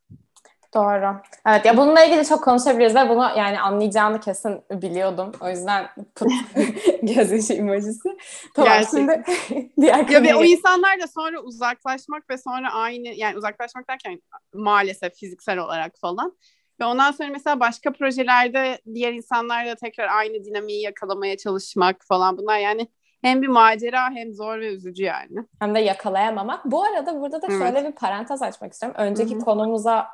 [0.73, 1.15] Doğru.
[1.45, 5.31] Evet ya bununla ilgili çok konuşabiliriz ve bunu yani anlayacağını kesin biliyordum.
[5.41, 6.31] O yüzden put
[7.01, 8.17] gözyaşı emojisi.
[8.55, 9.23] Tamam Gerçekten.
[9.47, 14.21] şimdi diğer ya ve o insanlarla sonra uzaklaşmak ve sonra aynı yani uzaklaşmak derken
[14.53, 16.37] maalesef fiziksel olarak falan.
[16.79, 22.57] Ve ondan sonra mesela başka projelerde diğer insanlarla tekrar aynı dinamiği yakalamaya çalışmak falan bunlar
[22.57, 22.87] yani
[23.21, 25.45] hem bir macera hem zor ve üzücü yani.
[25.59, 26.65] Hem de yakalayamamak.
[26.65, 27.91] Bu arada burada da şöyle evet.
[27.91, 29.01] bir parantez açmak istiyorum.
[29.01, 29.45] Önceki Hı-hı.
[29.45, 30.07] konumuza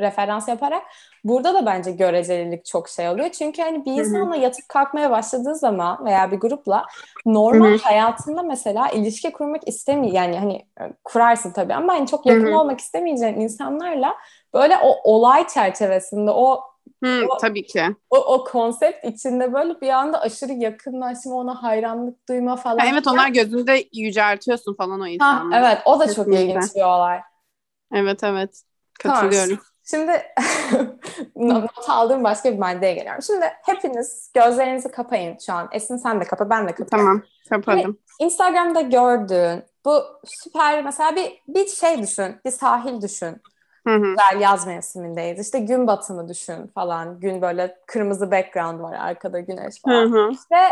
[0.00, 0.82] referans yaparak
[1.24, 3.28] burada da bence görecelilik çok şey oluyor.
[3.28, 6.86] Çünkü hani bir insanla yatıp kalkmaya başladığı zaman veya bir grupla
[7.26, 7.82] normal Hı-hı.
[7.82, 10.14] hayatında mesela ilişki kurmak istemiyor.
[10.14, 12.58] Yani hani e, kurarsın tabii ama hani çok yakın Hı-hı.
[12.58, 14.14] olmak istemeyeceğin insanlarla
[14.54, 16.69] böyle o olay çerçevesinde o
[17.04, 17.84] Hı, o, tabii ki.
[18.10, 22.78] O, o konsept içinde böyle bir anda aşırı yakınlaşma, ona hayranlık duyma falan.
[22.78, 25.54] Ha, evet onlar gözünde yüceltiyorsun falan o insanları.
[25.54, 26.32] Ha, evet o da Kesinlikle.
[26.32, 27.20] çok ilginç bir olay.
[27.92, 28.62] Evet evet
[28.98, 29.56] katılıyorum.
[29.56, 29.64] Tamam.
[29.90, 30.22] Şimdi
[31.36, 33.22] not aldığım başka bir maddeye geliyorum.
[33.22, 35.68] Şimdi hepiniz gözlerinizi kapayın şu an.
[35.72, 36.88] Esin sen de kapa, ben de kapayım.
[36.90, 37.98] Tamam, kapadım.
[38.20, 43.36] Instagram'da gördüğün bu süper mesela bir bir şey düşün, bir sahil düşün.
[43.86, 43.98] Hı hı.
[43.98, 45.46] Güzel yaz mevsimindeyiz.
[45.46, 47.20] İşte gün batımı düşün falan.
[47.20, 50.12] Gün böyle kırmızı background var arkada güneş falan.
[50.12, 50.30] Hı hı.
[50.52, 50.62] Ve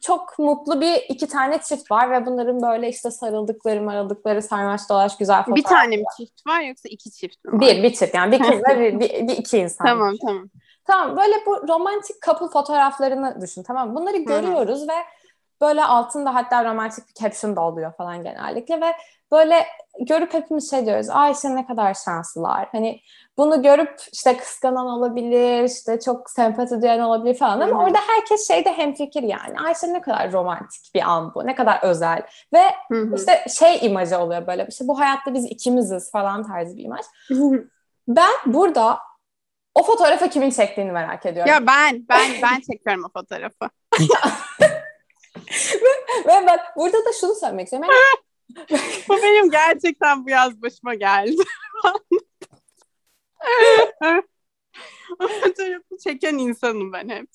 [0.00, 5.16] çok mutlu bir iki tane çift var ve bunların böyle işte sarıldıkları maradıkları sarmaş dolaş
[5.16, 5.56] güzel fotoğraflar.
[5.56, 7.60] Bir tane mi çift var yoksa iki çift mi var?
[7.60, 9.86] Bir, bir çift yani bir kız ve bir, bir, bir iki insan.
[9.86, 10.48] tamam tamam.
[10.84, 14.88] Tamam böyle bu romantik couple fotoğraflarını düşün tamam Bunları görüyoruz Hı-hı.
[14.88, 15.04] ve
[15.60, 18.92] böyle altında hatta romantik bir caption da oluyor falan genellikle ve
[19.32, 19.66] böyle
[20.00, 21.10] görüp hepimiz şey diyoruz.
[21.10, 22.68] Ay işte ne kadar şanslılar.
[22.72, 23.00] Hani
[23.36, 27.78] bunu görüp işte kıskanan olabilir, işte çok sempati duyan olabilir falan ama Hı-hı.
[27.78, 29.60] orada herkes şeyde hemfikir yani.
[29.64, 33.14] Ay işte ne kadar romantik bir an bu, ne kadar özel ve Hı-hı.
[33.16, 37.04] işte şey imajı oluyor böyle işte bu hayatta biz ikimiziz falan tarzı bir imaj.
[37.28, 37.64] Hı-hı.
[38.08, 38.98] Ben burada
[39.74, 41.52] o fotoğrafı kimin çektiğini merak ediyorum.
[41.52, 43.70] Ya ben, ben, ben çekiyorum o fotoğrafı.
[46.26, 47.88] ve, ve bak burada da şunu söylemek istiyorum.
[47.90, 48.22] Yani
[49.08, 51.42] bu benim gerçekten bu yaz başıma geldi.
[55.18, 57.28] Fotoğrafı çeken insanım ben hep.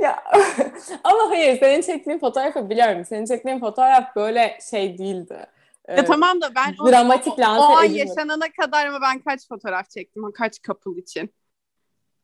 [0.00, 0.24] ya
[1.04, 3.04] ama hayır senin çektiğin fotoğrafı biliyorum.
[3.04, 5.46] Senin çektiğin fotoğraf böyle şey değildi.
[5.88, 9.20] Ya ee, tamam da ben o, dramatik o, o, o an yaşanana kadar ama ben
[9.20, 11.34] kaç fotoğraf çektim kaç couple için.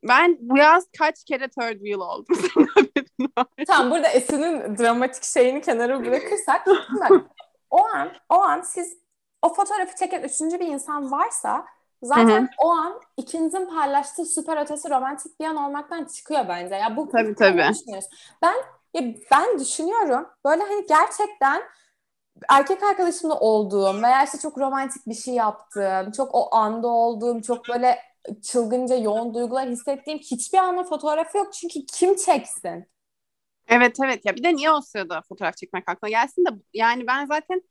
[0.03, 2.37] Ben bu yaz kaç kere third wheel oldum.
[3.67, 6.67] tamam burada Esin'in dramatik şeyini kenara bırakırsak
[7.71, 8.99] o an o an siz
[9.43, 11.67] o fotoğrafı çeken üçüncü bir insan varsa
[12.03, 12.49] zaten Hı-hı.
[12.59, 16.75] o an ikinizin paylaştığı süper ötesi romantik bir an olmaktan çıkıyor bence.
[16.75, 17.71] Ya bu tabii tabii.
[18.43, 18.55] Ben
[18.95, 21.63] ya ben düşünüyorum böyle hani gerçekten
[22.49, 27.69] erkek arkadaşımla olduğum veya işte çok romantik bir şey yaptığım, çok o anda olduğum, çok
[27.69, 27.99] böyle
[28.43, 31.53] çılgınca yoğun duygular hissettiğim hiçbir anın fotoğrafı yok.
[31.53, 32.87] Çünkü kim çeksin?
[33.69, 37.27] Evet evet ya bir de niye o sırada fotoğraf çekmek aklına gelsin de yani ben
[37.27, 37.63] zaten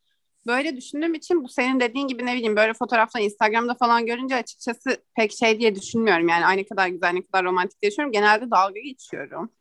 [0.47, 4.97] böyle düşündüğüm için bu senin dediğin gibi ne bileyim böyle fotoğraflar Instagram'da falan görünce açıkçası
[5.15, 6.27] pek şey diye düşünmüyorum.
[6.27, 8.11] Yani aynı kadar güzel ne kadar romantik diye düşünüyorum.
[8.11, 9.51] Genelde dalga geçiyorum.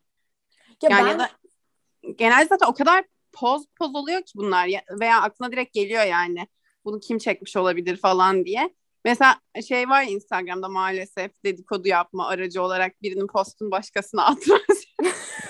[0.83, 1.11] Ya yani ben...
[1.11, 1.29] ya da
[2.17, 4.69] genelde zaten o kadar poz poz oluyor ki bunlar
[4.99, 6.47] veya aklına direkt geliyor yani.
[6.85, 8.75] Bunu kim çekmiş olabilir falan diye.
[9.05, 9.35] Mesela
[9.67, 14.87] şey var Instagram'da maalesef dedikodu yapma aracı olarak birinin postunu başkasına atması.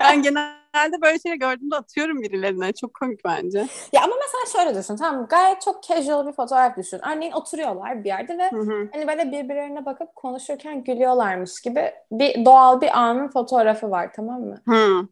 [0.00, 2.72] ben genelde böyle şey gördüğümde atıyorum birilerine.
[2.72, 3.58] Çok komik bence.
[3.92, 4.96] Ya ama mesela şöyle düşün.
[4.96, 7.00] Tamam gayet çok casual bir fotoğraf düşün.
[7.12, 8.88] Örneğin oturuyorlar bir yerde ve Hı-hı.
[8.92, 14.62] hani böyle birbirlerine bakıp konuşurken gülüyorlarmış gibi bir doğal bir anın fotoğrafı var tamam mı?
[14.68, 15.08] Hı.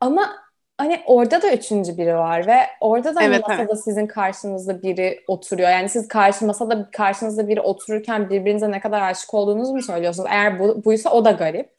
[0.00, 0.36] Ama
[0.78, 3.84] hani orada da üçüncü biri var ve orada da evet, masada evet.
[3.84, 5.70] sizin karşınızda biri oturuyor.
[5.70, 10.28] Yani siz karşı masada karşınızda biri otururken birbirinize ne kadar aşık olduğunuzu mu söylüyorsunuz?
[10.32, 11.75] Eğer bu, buysa o da garip.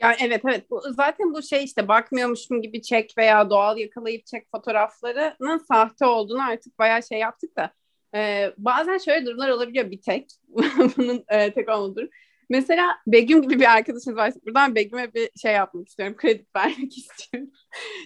[0.00, 4.50] Ya evet evet bu, zaten bu şey işte bakmıyormuşum gibi çek veya doğal yakalayıp çek
[4.50, 7.72] fotoğraflarının sahte olduğunu artık bayağı şey yaptık da
[8.14, 10.30] e, bazen şöyle durumlar olabiliyor bir tek
[10.96, 12.10] bunun e, tek olmadığı
[12.50, 16.16] Mesela Begüm gibi bir arkadaşınız varsa buradan Begüm'e bir şey yapmak istiyorum.
[16.16, 17.50] Kredi vermek istiyorum.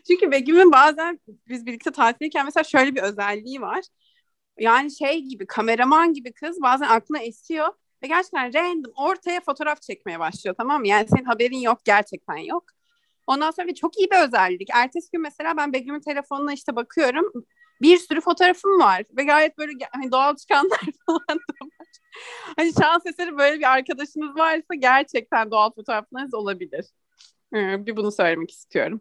[0.09, 3.85] Çünkü Begüm'ün bazen biz birlikte tatildeyken mesela şöyle bir özelliği var.
[4.59, 7.69] Yani şey gibi kameraman gibi kız bazen aklına esiyor
[8.05, 10.89] ve gerçekten random ortaya fotoğraf çekmeye başlıyor tamam mı?
[10.89, 12.65] Yani senin haberin yok gerçekten yok.
[13.27, 14.69] Ondan sonra çok iyi bir özellik.
[14.73, 17.33] Ertesi gün mesela ben Begüm'ün telefonuna işte bakıyorum.
[17.83, 21.89] Bir sürü fotoğrafım var ve gayet böyle hani doğal çıkanlar falan da var.
[22.57, 26.87] Hani şans eseri böyle bir arkadaşınız varsa gerçekten doğal fotoğraflarınız olabilir.
[27.53, 29.01] Bir bunu söylemek istiyorum.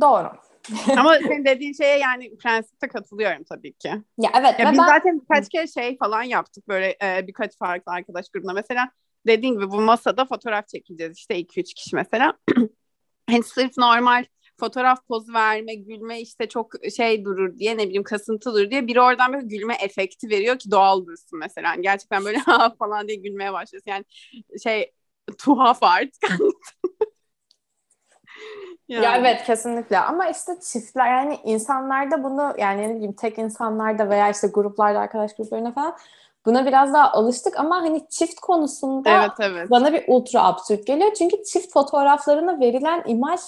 [0.00, 0.30] Doğru.
[0.96, 3.88] Ama senin dediğin şeye yani prensipte katılıyorum tabii ki.
[4.18, 4.54] Ya evet.
[4.58, 4.86] Ya biz ben...
[4.86, 8.52] zaten birkaç kere şey falan yaptık böyle e, birkaç farklı arkadaş grubuna.
[8.52, 8.90] Mesela
[9.26, 12.38] dediğin gibi bu masada fotoğraf çekeceğiz işte 2-3 kişi mesela.
[13.30, 14.24] hani sırf normal
[14.60, 19.00] fotoğraf pozu verme, gülme işte çok şey durur diye ne bileyim kasıntı durur diye biri
[19.00, 21.68] oradan böyle gülme efekti veriyor ki doğal dursun mesela.
[21.68, 23.90] Yani gerçekten böyle ha falan diye gülmeye başlıyorsun.
[23.90, 24.04] Yani
[24.62, 24.92] şey
[25.38, 26.22] tuhaf artık.
[28.88, 29.04] Yani.
[29.04, 34.30] Ya evet kesinlikle ama işte çiftler yani insanlarda bunu yani ne bileyim tek insanlarda veya
[34.30, 35.96] işte gruplarda arkadaş gruplarında falan
[36.46, 39.70] buna biraz daha alıştık ama hani çift konusunda evet, evet.
[39.70, 41.12] bana bir ultra absürt geliyor.
[41.18, 43.40] Çünkü çift fotoğraflarına verilen imaj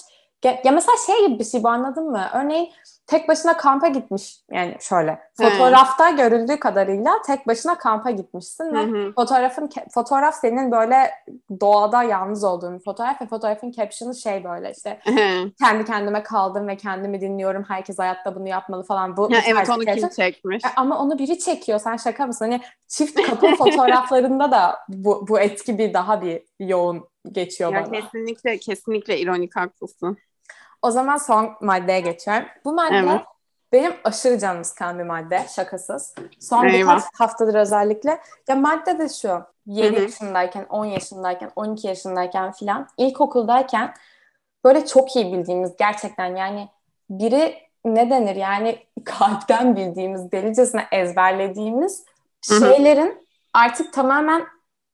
[0.43, 2.25] ya mesela şey gibi bir şey bu anladın mı?
[2.33, 2.69] Örneğin
[3.09, 6.15] tek başına kampa gitmiş yani şöyle fotoğrafta He.
[6.15, 9.13] görüldüğü kadarıyla tek başına kampa gitmişsin ve Hı-hı.
[9.15, 11.11] fotoğrafın fotoğraf senin böyle
[11.61, 15.51] doğada yalnız olduğun bir fotoğraf ve fotoğrafın caption'ı şey böyle işte Hı-hı.
[15.61, 19.85] kendi kendime kaldım ve kendimi dinliyorum herkes hayatta bunu yapmalı falan bu ya, evet onu
[19.85, 24.79] kim çekmiş e, ama onu biri çekiyor sen şaka mısın hani çift kapı fotoğraflarında da
[24.89, 28.01] bu, bu etki bir daha bir yoğun geçiyor ya bana.
[28.01, 30.17] Kesinlikle kesinlikle ironik haklısın.
[30.81, 32.45] O zaman son maddeye geçiyorum.
[32.65, 33.21] Bu madde evet.
[33.71, 36.15] benim aşırı canımı sıkan bir madde şakasız.
[36.39, 36.97] Son Eyvah.
[36.97, 38.21] birkaç haftadır özellikle.
[38.47, 40.03] Ya madde de şu 7 Hı-hı.
[40.03, 43.93] yaşındayken, 10 yaşındayken, 12 yaşındayken filan ilkokuldayken
[44.63, 46.69] böyle çok iyi bildiğimiz gerçekten yani
[47.09, 52.05] biri ne denir yani kalpten bildiğimiz delicesine ezberlediğimiz
[52.49, 52.59] Hı-hı.
[52.59, 54.45] şeylerin artık tamamen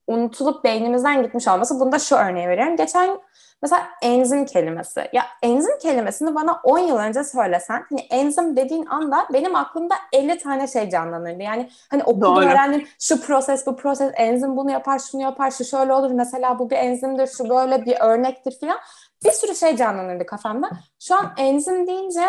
[0.07, 1.79] unutulup beynimizden gitmiş olması.
[1.79, 2.75] Bunda şu örneği veriyorum.
[2.75, 3.19] Geçen
[3.61, 5.09] mesela enzim kelimesi.
[5.13, 10.37] Ya enzim kelimesini bana 10 yıl önce söylesen hani enzim dediğin anda benim aklımda 50
[10.37, 11.43] tane şey canlanırdı.
[11.43, 12.45] Yani hani okulda Doğru.
[12.45, 16.69] öğrendim şu proses bu proses enzim bunu yapar şunu yapar şu şöyle olur mesela bu
[16.69, 18.77] bir enzimdir şu böyle bir örnektir falan.
[19.25, 20.69] Bir sürü şey canlanırdı kafamda.
[20.99, 22.25] Şu an enzim deyince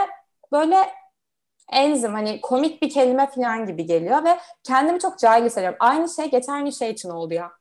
[0.53, 0.77] böyle
[1.73, 5.79] enzim hani komik bir kelime falan gibi geliyor ve kendimi çok cahil hissediyorum.
[5.81, 7.53] Aynı şey geçen gün şey için oldu ya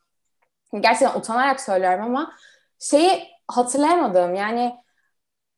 [0.81, 2.33] gerçekten utanarak söylüyorum ama
[2.79, 4.35] şeyi hatırlayamadım.
[4.35, 4.75] Yani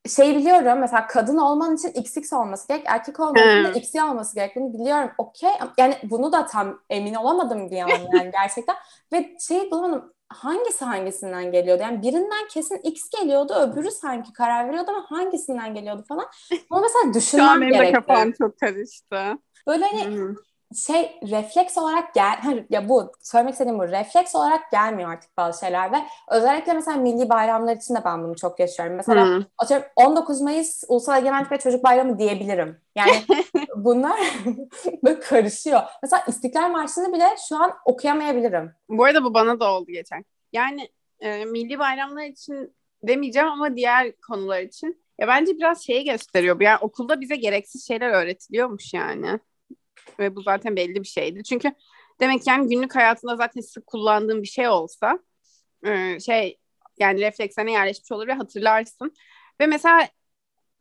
[0.08, 4.34] şey biliyorum mesela kadın olman için XX olması gerek, erkek olman için de XY olması
[4.34, 5.10] gerektiğini biliyorum.
[5.18, 5.50] Okey.
[5.78, 8.76] Yani bunu da tam emin olamadım bir an yani gerçekten.
[9.12, 11.82] Ve şey bulamadım hangisi hangisinden geliyordu?
[11.82, 16.26] Yani birinden kesin X geliyordu, öbürü sanki karar veriyordu ama hangisinden geliyordu falan.
[16.70, 17.76] Ama mesela düşünmem gerekti.
[17.76, 19.38] Şu an benim de kafam çok karıştı.
[19.66, 20.34] Böyle hani
[20.76, 25.92] şey refleks olarak gel ya bu söylemek istediğim bu refleks olarak gelmiyor artık bazı şeyler
[25.92, 25.96] ve
[26.30, 28.96] özellikle mesela milli bayramlar için de ben bunu çok yaşıyorum.
[28.96, 29.44] Mesela hmm.
[29.58, 32.80] atıyorum 19 Mayıs Ulusal Egemenlik ve Çocuk Bayramı diyebilirim.
[32.96, 33.22] Yani
[33.76, 34.20] bunlar
[35.04, 35.80] böyle karışıyor.
[36.02, 38.72] Mesela İstiklal Marşı'nı bile şu an okuyamayabilirim.
[38.88, 40.24] Bu arada bu bana da oldu geçen.
[40.52, 40.88] Yani
[41.20, 46.60] e, milli bayramlar için demeyeceğim ama diğer konular için ya bence biraz şeyi gösteriyor.
[46.60, 49.40] Yani okulda bize gereksiz şeyler öğretiliyormuş yani.
[50.18, 51.42] Ve bu zaten belli bir şeydi.
[51.44, 51.72] Çünkü
[52.20, 55.18] demek ki yani günlük hayatında zaten sık kullandığın bir şey olsa
[55.86, 56.58] e, şey
[56.98, 59.14] yani refleksine yerleşmiş olur ve hatırlarsın.
[59.60, 60.08] Ve mesela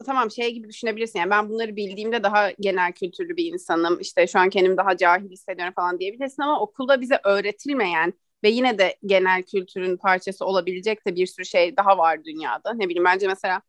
[0.05, 4.39] tamam şey gibi düşünebilirsin yani ben bunları bildiğimde daha genel kültürlü bir insanım işte şu
[4.39, 8.13] an kendimi daha cahil hissediyorum falan diyebilirsin ama okulda bize öğretilmeyen
[8.43, 12.73] ve yine de genel kültürün parçası olabilecek de bir sürü şey daha var dünyada.
[12.73, 13.61] Ne bileyim bence mesela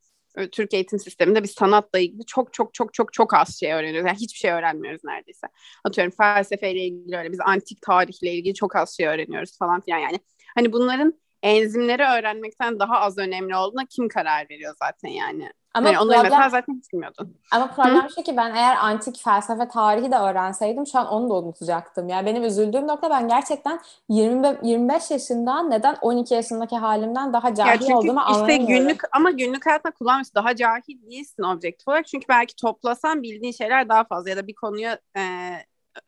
[0.52, 4.08] Türk eğitim sisteminde biz sanatla ilgili çok çok çok çok çok az şey öğreniyoruz.
[4.08, 5.46] Yani hiçbir şey öğrenmiyoruz neredeyse.
[5.84, 10.20] Atıyorum felsefeyle ilgili öyle biz antik tarihle ilgili çok az şey öğreniyoruz falan filan yani.
[10.54, 15.50] Hani bunların enzimleri öğrenmekten daha az önemli olduğuna kim karar veriyor zaten yani.
[15.74, 17.36] Ama yani onları problem, zaten hiç bilmiyordun.
[17.52, 18.10] Ama problem Hı?
[18.14, 22.08] şu ki ben eğer antik felsefe tarihi de öğrenseydim şu an onu da unutacaktım.
[22.08, 27.88] Yani benim üzüldüğüm nokta ben gerçekten 20, 25 yaşında neden 12 yaşındaki halimden daha cahil
[27.88, 30.34] ya olduğumu işte günlük ama günlük hayatında kullanmışsın.
[30.34, 32.06] Daha cahil değilsin objektif olarak.
[32.06, 35.22] Çünkü belki toplasan bildiğin şeyler daha fazla ya da bir konuya e,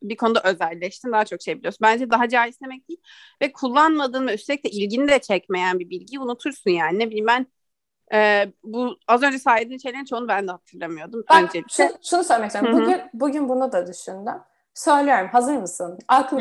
[0.03, 1.79] bir konuda özelleştin daha çok şey biliyorsun.
[1.83, 3.01] Bence daha cahil demek değil
[3.43, 6.99] ve kullanmadığın ve üstelik de ilgini de çekmeyen bir bilgiyi unutursun yani.
[6.99, 7.47] Ne bileyim ben
[8.13, 11.25] ee, bu az önce saydığın şeylerin çoğunu ben de hatırlamıyordum.
[11.31, 11.87] Ben öncelikle.
[11.87, 12.81] Şunu, şunu söylemek istiyorum.
[12.81, 14.35] Bugün, bugün bunu da düşündüm.
[14.75, 15.29] Söylüyorum.
[15.33, 15.99] Hazır mısın?
[16.09, 16.41] Aklım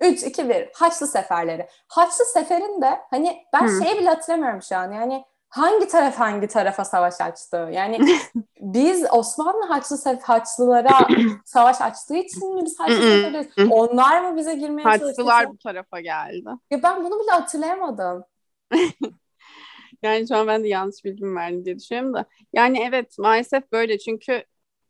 [0.00, 0.68] 3, 2, 1.
[0.74, 1.68] Haçlı seferleri.
[1.88, 3.84] Haçlı seferin de hani ben Hı.
[3.84, 4.92] şeyi bile hatırlamıyorum şu an.
[4.92, 7.68] Yani hangi taraf hangi tarafa savaş açtı?
[7.72, 7.98] Yani
[8.60, 11.08] biz Osmanlı Haçlı Haçlılara
[11.44, 13.46] savaş açtığı için mi biz Haçlı?
[13.70, 15.06] Onlar mı bize girmeye çalıştı?
[15.06, 16.48] Haçlılar bu tarafa geldi.
[16.70, 18.24] Ya ben bunu bile hatırlayamadım.
[20.02, 22.24] Yani şu an ben de yanlış bilgim verdim diye düşünüyorum da.
[22.52, 24.44] Yani evet maalesef böyle çünkü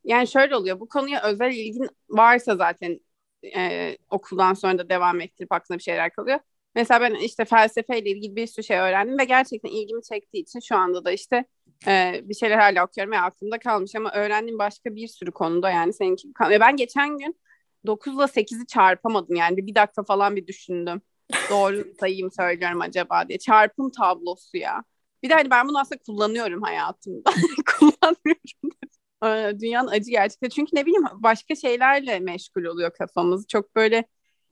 [0.05, 3.01] yani şöyle oluyor bu konuya özel ilgin varsa zaten
[3.57, 6.38] e, okuldan sonra da devam ettirip aklına bir şeyler kalıyor.
[6.77, 10.77] Mesela ben işte felsefeyle ilgili bir sürü şey öğrendim ve gerçekten ilgimi çektiği için şu
[10.77, 11.44] anda da işte
[11.87, 15.92] e, bir şeyler hala okuyorum ve aklımda kalmış ama öğrendiğim başka bir sürü konuda yani
[15.92, 17.40] seninki ve ben geçen gün
[17.87, 21.03] 9 ile 8'i çarpamadım yani bir, dakika falan bir düşündüm.
[21.50, 23.38] Doğru sayayım söylüyorum acaba diye.
[23.38, 24.85] Çarpım tablosu ya.
[25.23, 27.31] Bir de hani ben bunu aslında kullanıyorum hayatımda.
[27.79, 29.61] Kullanmıyorum.
[29.61, 30.48] Dünyanın acı gerçekten.
[30.48, 33.46] Çünkü ne bileyim başka şeylerle meşgul oluyor kafamız.
[33.48, 34.05] Çok böyle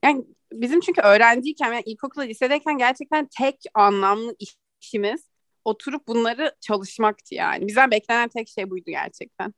[0.05, 0.24] yani
[0.61, 4.36] bizim çünkü öğrenciyken yani ilkokula lisedeyken gerçekten tek anlamlı
[4.80, 5.28] işimiz
[5.64, 7.66] oturup bunları çalışmaktı yani.
[7.66, 9.55] Bizden beklenen tek şey buydu gerçekten.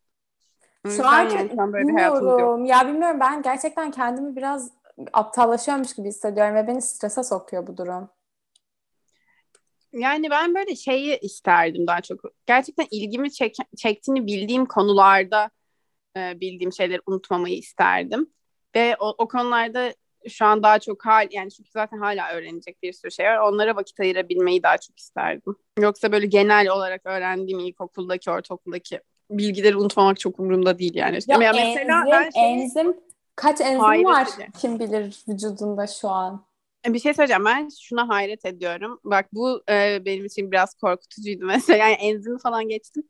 [0.87, 1.03] Şu
[1.73, 2.65] böyle bilmiyorum.
[2.65, 4.71] Ya bilmiyorum ben gerçekten kendimi biraz
[5.13, 8.09] aptallaşıyormuş gibi hissediyorum ve beni strese sokuyor bu durum.
[9.93, 12.21] Yani ben böyle şeyi isterdim daha çok.
[12.47, 15.51] Gerçekten ilgimi çek çektiğini bildiğim konularda
[16.17, 18.31] e, bildiğim şeyleri unutmamayı isterdim.
[18.75, 19.95] Ve o, o konularda
[20.29, 23.39] şu an daha çok hal yani çünkü zaten hala öğrenecek bir sürü şey var.
[23.39, 25.57] Onlara vakit ayırabilmeyi daha çok isterdim.
[25.81, 29.01] Yoksa böyle genel olarak öğrendiğim ilkokuldaki, ortaokuldaki
[29.31, 31.19] bilgileri unutmamak çok umurumda değil yani.
[31.29, 32.97] Ya, ya mesela enzim, ben şey, enzim
[33.37, 34.53] kaç enzim var ediyorum.
[34.61, 36.47] kim bilir vücudunda şu an.
[36.87, 39.01] Bir şey söyleyeceğim ben şuna hayret ediyorum.
[39.05, 43.03] Bak bu e, benim için biraz korkutucuydu mesela yani enzimi falan geçtim.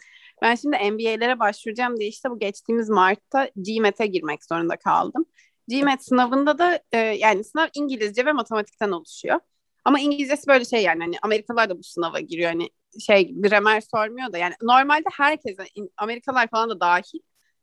[0.42, 5.26] Ben şimdi MBA'lere başvuracağım diye işte bu geçtiğimiz Mart'ta GMAT'e girmek zorunda kaldım.
[5.68, 9.40] GMAT sınavında da e, yani sınav İngilizce ve matematikten oluşuyor.
[9.84, 14.32] Ama İngilizcesi böyle şey yani hani Amerikalılar da bu sınava giriyor hani şey gramer sormuyor
[14.32, 15.64] da yani normalde herkese
[15.96, 17.20] Amerikalılar falan da dahil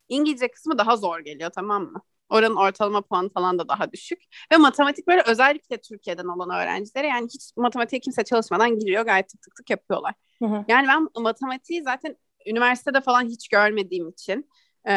[0.10, 2.02] İngilizce kısmı daha zor geliyor tamam mı?
[2.30, 4.24] Oranın ortalama puanı falan da daha düşük.
[4.52, 9.42] Ve matematik böyle özellikle Türkiye'den olan öğrencilere yani hiç matematiğe kimse çalışmadan giriyor gayet tık
[9.42, 10.14] tık tık yapıyorlar.
[10.40, 10.66] Hı hı.
[10.68, 12.16] Yani ben matematiği zaten
[12.48, 14.50] üniversitede falan hiç görmediğim için
[14.88, 14.94] e,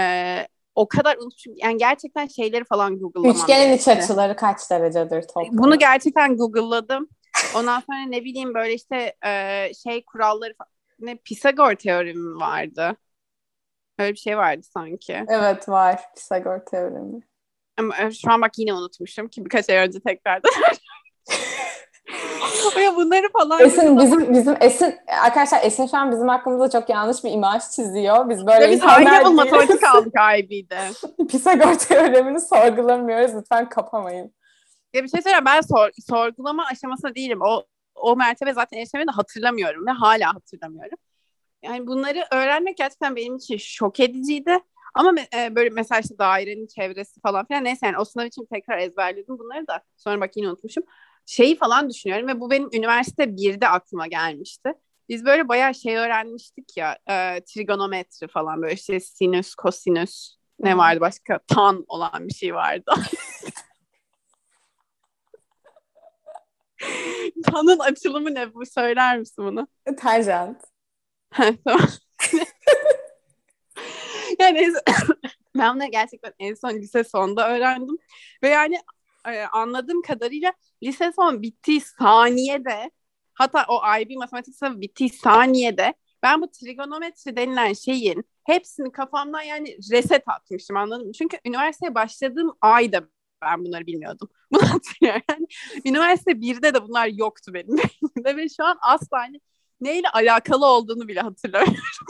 [0.77, 1.55] o kadar unutmuşum.
[1.57, 3.37] Yani gerçekten şeyleri falan Google'lamam.
[3.37, 5.59] Üçgenin iç açıları kaç derecedir toplam?
[5.59, 7.09] Bunu gerçekten Google'ladım.
[7.57, 10.55] Ondan sonra ne bileyim böyle işte e, şey kuralları
[11.01, 12.97] ne Pisagor teoremi vardı.
[13.99, 15.25] Öyle bir şey vardı sanki.
[15.29, 17.21] Evet var Pisagor teoremi.
[17.79, 20.51] Ama e, şu an bak yine unutmuşum ki birkaç ay önce tekrardan.
[22.81, 23.61] ya bunları falan.
[23.61, 28.29] Esin bizim bizim Esin arkadaşlar Esin şu an bizim hakkımızda çok yanlış bir imaj çiziyor.
[28.29, 30.79] Biz böyle biz high level matematik aldık IB'de.
[31.29, 33.35] Pisagor teoremini sorgulamıyoruz.
[33.35, 34.35] Lütfen kapamayın.
[34.95, 37.39] Ya bir şey söyleyeyim ben sor, sorgulama aşamasında değilim.
[37.43, 40.99] O o mertebe zaten erişemedi hatırlamıyorum ve hala hatırlamıyorum.
[41.63, 44.59] Yani bunları öğrenmek gerçekten benim için şok ediciydi.
[44.95, 48.79] Ama e, böyle mesela işte dairenin çevresi falan filan neyse yani o sınav için tekrar
[48.79, 49.83] ezberledim bunları da.
[49.97, 50.85] Sonra bak yine unutmuşum.
[51.27, 54.73] Şeyi falan düşünüyorum ve bu benim üniversite 1'de aklıma gelmişti.
[55.09, 61.01] Biz böyle bayağı şey öğrenmiştik ya e, trigonometri falan böyle işte sinüs, kosinüs ne vardı
[61.01, 62.93] başka tan olan bir şey vardı.
[67.45, 68.67] Tanın açılımı ne bu?
[68.67, 69.69] Söyler misin bunu?
[69.97, 70.63] Tanjant.
[71.65, 71.89] tamam.
[74.41, 74.73] yani
[75.57, 77.97] ben bunu gerçekten en son lise sonda öğrendim.
[78.43, 78.81] Ve yani
[79.27, 80.53] e, anladığım kadarıyla
[80.83, 82.91] lise son bittiği saniyede
[83.35, 89.79] hatta o IB matematik sınavı bittiği saniyede ben bu trigonometri denilen şeyin hepsini kafamdan yani
[89.93, 91.13] reset atmıştım anladın mı?
[91.13, 93.09] Çünkü üniversiteye başladığım ayda
[93.43, 94.29] ben bunları bilmiyordum.
[94.53, 95.23] Bunu hatırlıyorum.
[95.31, 95.47] Yani,
[95.85, 97.77] üniversite 1'de de bunlar yoktu benim
[98.37, 99.41] ve şu an asla hani
[99.81, 102.07] neyle alakalı olduğunu bile hatırlamıyorum.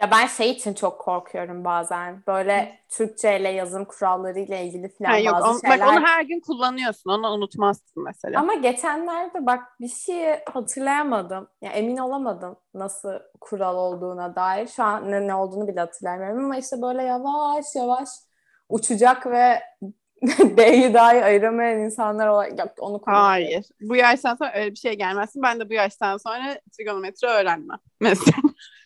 [0.00, 2.22] Ya ben şey için çok korkuyorum bazen.
[2.26, 5.80] Böyle Türkçe ile yazım kuralları ile ilgili falan ha, bazı on, şeyler.
[5.80, 7.10] Bak onu her gün kullanıyorsun.
[7.10, 8.40] Onu unutmazsın mesela.
[8.40, 11.48] Ama geçenlerde bak bir şeyi hatırlayamadım.
[11.62, 14.68] Ya emin olamadım nasıl kural olduğuna dair.
[14.68, 18.08] Şu an ne, ne olduğunu bile hatırlamıyorum ama işte böyle yavaş yavaş
[18.68, 19.60] uçacak ve
[20.56, 23.26] D'yi dahi ayıramayan insanlar olarak yok, onu konuşuyor.
[23.26, 23.66] Hayır.
[23.80, 25.42] Bu yaştan sonra öyle bir şey gelmezsin.
[25.42, 27.78] Ben de bu yaştan sonra trigonometri öğrenmem.
[28.00, 28.36] Mesela.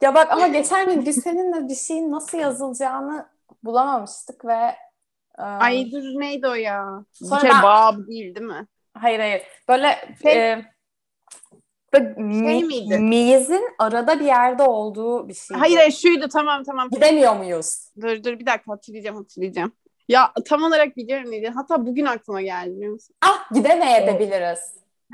[0.00, 3.26] ya bak ama geçen gün biz seninle bir şeyin nasıl yazılacağını
[3.64, 4.76] bulamamıştık ve
[5.38, 5.44] um...
[5.60, 7.04] Ay dur neydi o ya?
[7.12, 7.62] Sonra bir kere ben...
[7.62, 8.66] Bab değil değil mi?
[8.94, 9.42] Hayır hayır.
[9.68, 10.50] Böyle şey...
[10.50, 10.64] e,
[12.20, 12.98] şey miydi?
[12.98, 15.56] Miyizin arada bir yerde olduğu bir şey.
[15.56, 16.90] Hayır hayır şuydu tamam tamam.
[16.90, 17.90] Gidemiyor muyuz?
[18.00, 19.72] Dur dur bir dakika hatırlayacağım hatırlayacağım.
[20.08, 21.48] Ya tam olarak biliyorum neydi.
[21.48, 23.16] Hatta bugün aklıma geldi biliyor musun?
[23.22, 24.58] Ah gidemeyebiliriz.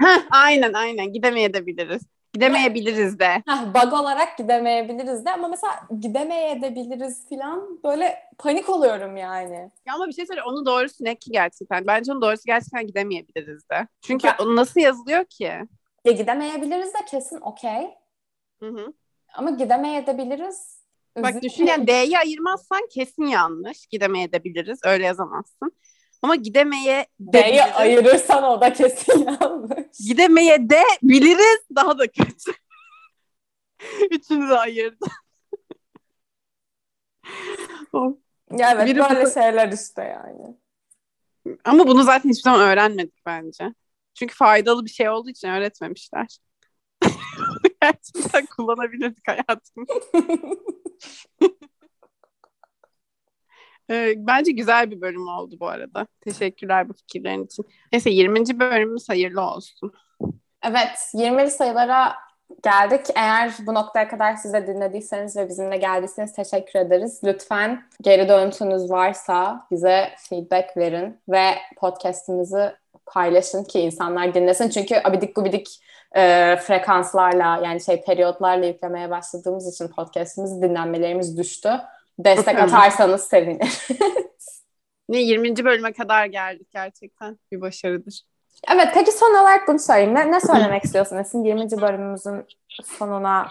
[0.00, 2.02] Heh, aynen aynen gidemeyebiliriz.
[2.32, 3.42] Gidemeyebiliriz de.
[3.46, 9.70] Heh, bug olarak gidemeyebiliriz de ama mesela gidemeyebiliriz falan böyle panik oluyorum yani.
[9.86, 11.86] Ya ama bir şey söyle onun doğrusu ne ki gerçekten?
[11.86, 13.88] Bence onun doğrusu gerçekten gidemeyebiliriz de.
[14.00, 14.56] Çünkü ben...
[14.56, 15.52] nasıl yazılıyor ki?
[16.04, 17.90] Ya gidemeyebiliriz de kesin okey.
[19.34, 20.82] Ama gidemeyebiliriz.
[21.16, 23.86] Bak düşün yani D'yi ayırmazsan kesin yanlış.
[23.86, 24.80] Gidemeyebiliriz.
[24.84, 25.72] Öyle yazamazsın.
[26.22, 29.98] Ama gidemeye D'yi ayırırsan o da kesin yanlış.
[30.06, 32.52] Gidemeye de biliriz daha da kötü.
[34.10, 35.06] Üçünü de ayırdı.
[38.58, 39.30] ya evet Biri böyle bu...
[39.30, 40.56] şeyler işte yani.
[41.64, 43.74] Ama bunu zaten hiçbir zaman öğrenmedik bence.
[44.14, 46.38] Çünkü faydalı bir şey olduğu için öğretmemişler.
[47.82, 49.28] Gerçekten kullanabilirdik
[53.90, 54.26] hayatımda.
[54.26, 56.06] Bence güzel bir bölüm oldu bu arada.
[56.20, 57.66] Teşekkürler bu fikirlerin için.
[57.92, 58.60] Neyse 20.
[58.60, 59.92] bölümümüz hayırlı olsun.
[60.64, 62.14] Evet 20'li sayılara
[62.62, 63.06] geldik.
[63.14, 67.20] Eğer bu noktaya kadar size dinlediyseniz ve bizimle geldiyseniz teşekkür ederiz.
[67.24, 72.72] Lütfen geri dönüntünüz varsa bize feedback verin ve podcastimizi
[73.06, 74.70] paylaşın ki insanlar dinlesin.
[74.70, 75.82] Çünkü abidik gubidik
[76.16, 81.70] e, frekanslarla yani şey periyotlarla yüklemeye başladığımız için podcastimiz dinlenmelerimiz düştü.
[82.18, 83.88] Destek atarsanız seviniriz.
[85.08, 85.64] Ne 20.
[85.64, 87.38] bölüme kadar geldik gerçekten.
[87.52, 88.22] Bir başarıdır.
[88.72, 90.14] Evet peki son olarak bunu söyleyeyim.
[90.14, 91.70] Ne, ne söylemek istiyorsun Esin 20.
[91.70, 92.46] bölümümüzün
[92.82, 93.48] sonuna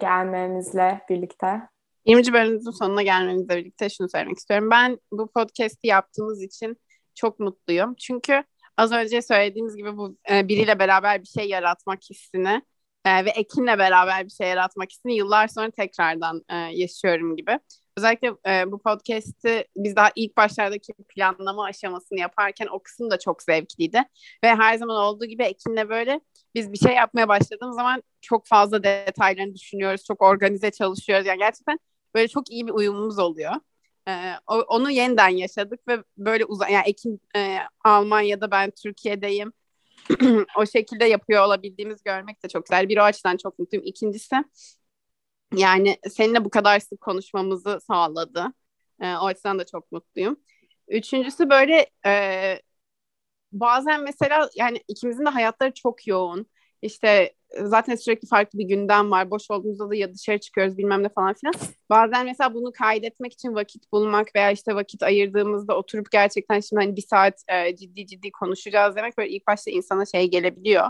[0.00, 1.60] gelmemizle birlikte?
[2.06, 2.32] 20.
[2.32, 4.70] bölümümüzün sonuna gelmemizle birlikte şunu söylemek istiyorum.
[4.70, 6.76] Ben bu podcast'i yaptığımız için
[7.14, 7.94] çok mutluyum.
[7.94, 8.44] Çünkü
[8.76, 12.62] az önce söylediğimiz gibi bu e, biriyle beraber bir şey yaratmak hissini
[13.04, 17.58] e, ve Ekin'le beraber bir şey yaratmak hissini yıllar sonra tekrardan e, yaşıyorum gibi.
[17.98, 23.42] Özellikle e, bu podcast'i biz daha ilk başlardaki planlama aşamasını yaparken o kısım da çok
[23.42, 24.02] zevkliydi.
[24.44, 26.20] Ve her zaman olduğu gibi Ekin'le böyle
[26.54, 30.04] biz bir şey yapmaya başladığımız zaman çok fazla detaylarını düşünüyoruz.
[30.04, 31.26] Çok organize çalışıyoruz.
[31.26, 31.78] Yani gerçekten
[32.14, 33.52] böyle çok iyi bir uyumumuz oluyor.
[34.08, 34.32] Ee,
[34.68, 39.52] onu yeniden yaşadık ve böyle uzak yani Ekin e, Almanya'da ben Türkiye'deyim.
[40.58, 42.88] o şekilde yapıyor olabildiğimiz görmek de çok güzel.
[42.88, 43.86] Bir o açıdan çok mutluyum.
[43.86, 44.36] İkincisi
[45.56, 48.46] yani seninle bu kadar sık konuşmamızı sağladı.
[49.00, 50.36] E, o açıdan da çok mutluyum.
[50.88, 52.62] Üçüncüsü böyle e,
[53.52, 56.46] bazen mesela yani ikimizin de hayatları çok yoğun.
[56.82, 59.30] İşte zaten sürekli farklı bir gündem var.
[59.30, 61.54] Boş olduğumuzda da ya dışarı çıkıyoruz bilmem ne falan filan.
[61.90, 66.96] Bazen mesela bunu kaydetmek için vakit bulmak veya işte vakit ayırdığımızda oturup gerçekten şimdi hani
[66.96, 70.86] bir saat e, ciddi ciddi konuşacağız demek böyle ilk başta insana şey gelebiliyor.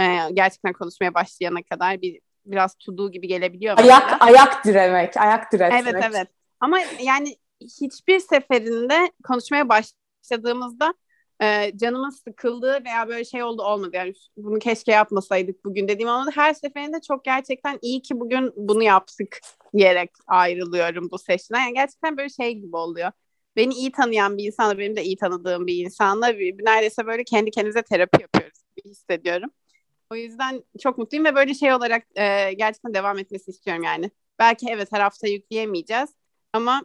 [0.00, 3.78] E, gerçekten konuşmaya başlayana kadar bir biraz tuduğu gibi gelebiliyor.
[3.78, 4.18] Ayak mesela.
[4.20, 5.82] ayak diremek, ayak diretmek.
[5.82, 6.28] Evet evet.
[6.60, 10.94] Ama yani hiçbir seferinde konuşmaya başladığımızda
[11.42, 13.90] e, canımın sıkıldığı veya böyle şey oldu olmadı.
[13.94, 16.30] Yani bunu keşke yapmasaydık bugün dediğim olmadı.
[16.34, 19.40] Her seferinde çok gerçekten iyi ki bugün bunu yaptık
[19.76, 21.60] diyerek ayrılıyorum bu seçimden.
[21.60, 23.12] Yani gerçekten böyle şey gibi oluyor.
[23.56, 27.50] Beni iyi tanıyan bir insanla, benim de iyi tanıdığım bir insanla bir, neredeyse böyle kendi
[27.50, 29.50] kendimize terapi yapıyoruz gibi hissediyorum.
[30.10, 34.10] O yüzden çok mutluyum ve böyle şey olarak e, gerçekten devam etmesi istiyorum yani.
[34.38, 36.10] Belki evet her hafta yükleyemeyeceğiz
[36.52, 36.82] ama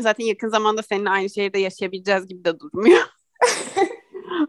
[0.00, 3.00] zaten yakın zamanda seninle aynı şehirde yaşayabileceğiz gibi de durmuyor.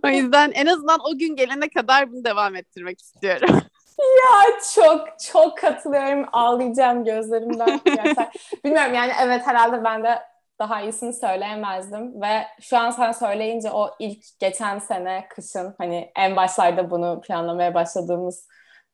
[0.06, 3.62] O yüzden en azından o gün gelene kadar bunu devam ettirmek istiyorum.
[4.00, 6.26] Ya çok çok katılıyorum.
[6.32, 7.80] Ağlayacağım gözlerimden.
[8.66, 10.20] Bilmiyorum yani evet herhalde ben de
[10.60, 16.36] daha iyisini söyleyemezdim ve şu an sen söyleyince o ilk geçen sene kışın hani en
[16.36, 18.48] başlarda bunu planlamaya başladığımız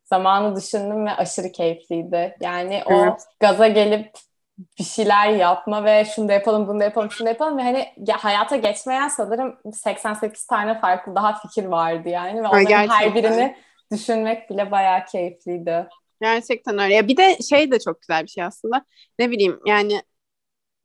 [0.04, 2.38] zamanı düşündüm ve aşırı keyifliydi.
[2.42, 3.22] Yani o evet.
[3.40, 4.12] gaza gelip
[4.80, 8.12] bir şeyler yapma ve şunu da yapalım, bunu da yapalım, şunu da yapalım ve hani
[8.12, 12.96] hayata geçmeyen sanırım 88 tane farklı daha fikir vardı yani ve onların Gerçekten.
[12.96, 13.56] her birini
[13.92, 15.88] düşünmek bile bayağı keyifliydi.
[16.22, 16.94] Gerçekten öyle.
[16.94, 18.86] Ya bir de şey de çok güzel bir şey aslında.
[19.20, 20.02] Ne bileyim yani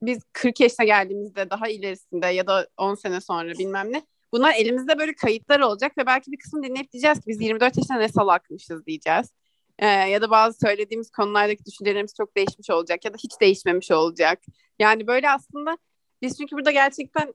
[0.03, 4.03] biz 40 yaşına geldiğimizde daha ilerisinde ya da 10 sene sonra bilmem ne
[4.33, 7.99] bunlar elimizde böyle kayıtlar olacak ve belki bir kısmı dinleyip diyeceğiz ki biz 24 yaşında
[7.99, 9.33] ne salakmışız diyeceğiz.
[9.79, 14.43] Ee, ya da bazı söylediğimiz konulardaki düşüncelerimiz çok değişmiş olacak ya da hiç değişmemiş olacak.
[14.79, 15.79] Yani böyle aslında
[16.23, 17.35] biz çünkü burada gerçekten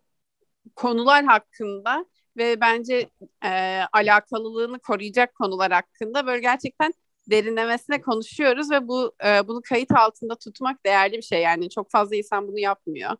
[0.76, 2.06] konular hakkında
[2.38, 3.10] ve bence
[3.46, 6.94] e, alakalılığını koruyacak konular hakkında böyle gerçekten
[7.32, 12.16] derinlemesine konuşuyoruz ve bu e, bunu kayıt altında tutmak değerli bir şey yani çok fazla
[12.16, 13.12] insan bunu yapmıyor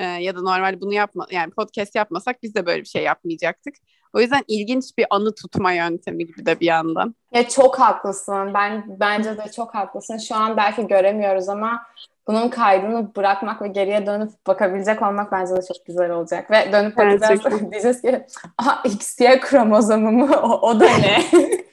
[0.00, 3.74] e, ya da normal bunu yapma yani podcast yapmasak biz de böyle bir şey yapmayacaktık.
[4.12, 7.14] O yüzden ilginç bir anı tutma yöntemi gibi de bir yandan.
[7.32, 8.54] Ya çok haklısın.
[8.54, 10.18] Ben bence de çok haklısın.
[10.18, 11.82] Şu an belki göremiyoruz ama
[12.26, 16.50] bunun kaydını bırakmak ve geriye dönüp bakabilecek olmak bence de çok güzel olacak.
[16.50, 17.40] Ve dönüp bakacağız
[17.70, 18.26] diyeceğiz ki
[18.58, 20.30] aha XY kromozomu mu?
[20.42, 21.22] O, o da ne?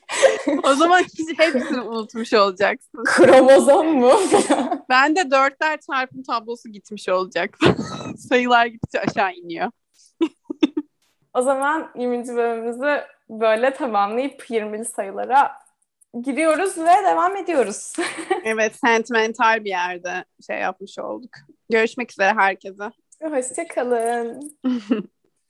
[0.63, 3.03] o zaman hiç hepsini unutmuş olacaksın.
[3.05, 4.13] Kromozom mu?
[4.89, 7.57] ben de dörtler çarpım tablosu gitmiş olacak.
[8.17, 9.71] Sayılar gittikçe aşağı iniyor.
[11.33, 12.27] o zaman 20.
[12.27, 15.51] bölümümüzü böyle tamamlayıp 20'li sayılara
[16.21, 17.93] giriyoruz ve devam ediyoruz.
[18.43, 21.31] evet, sentimental bir yerde şey yapmış olduk.
[21.69, 22.91] Görüşmek üzere herkese.
[23.21, 24.57] Hoşçakalın.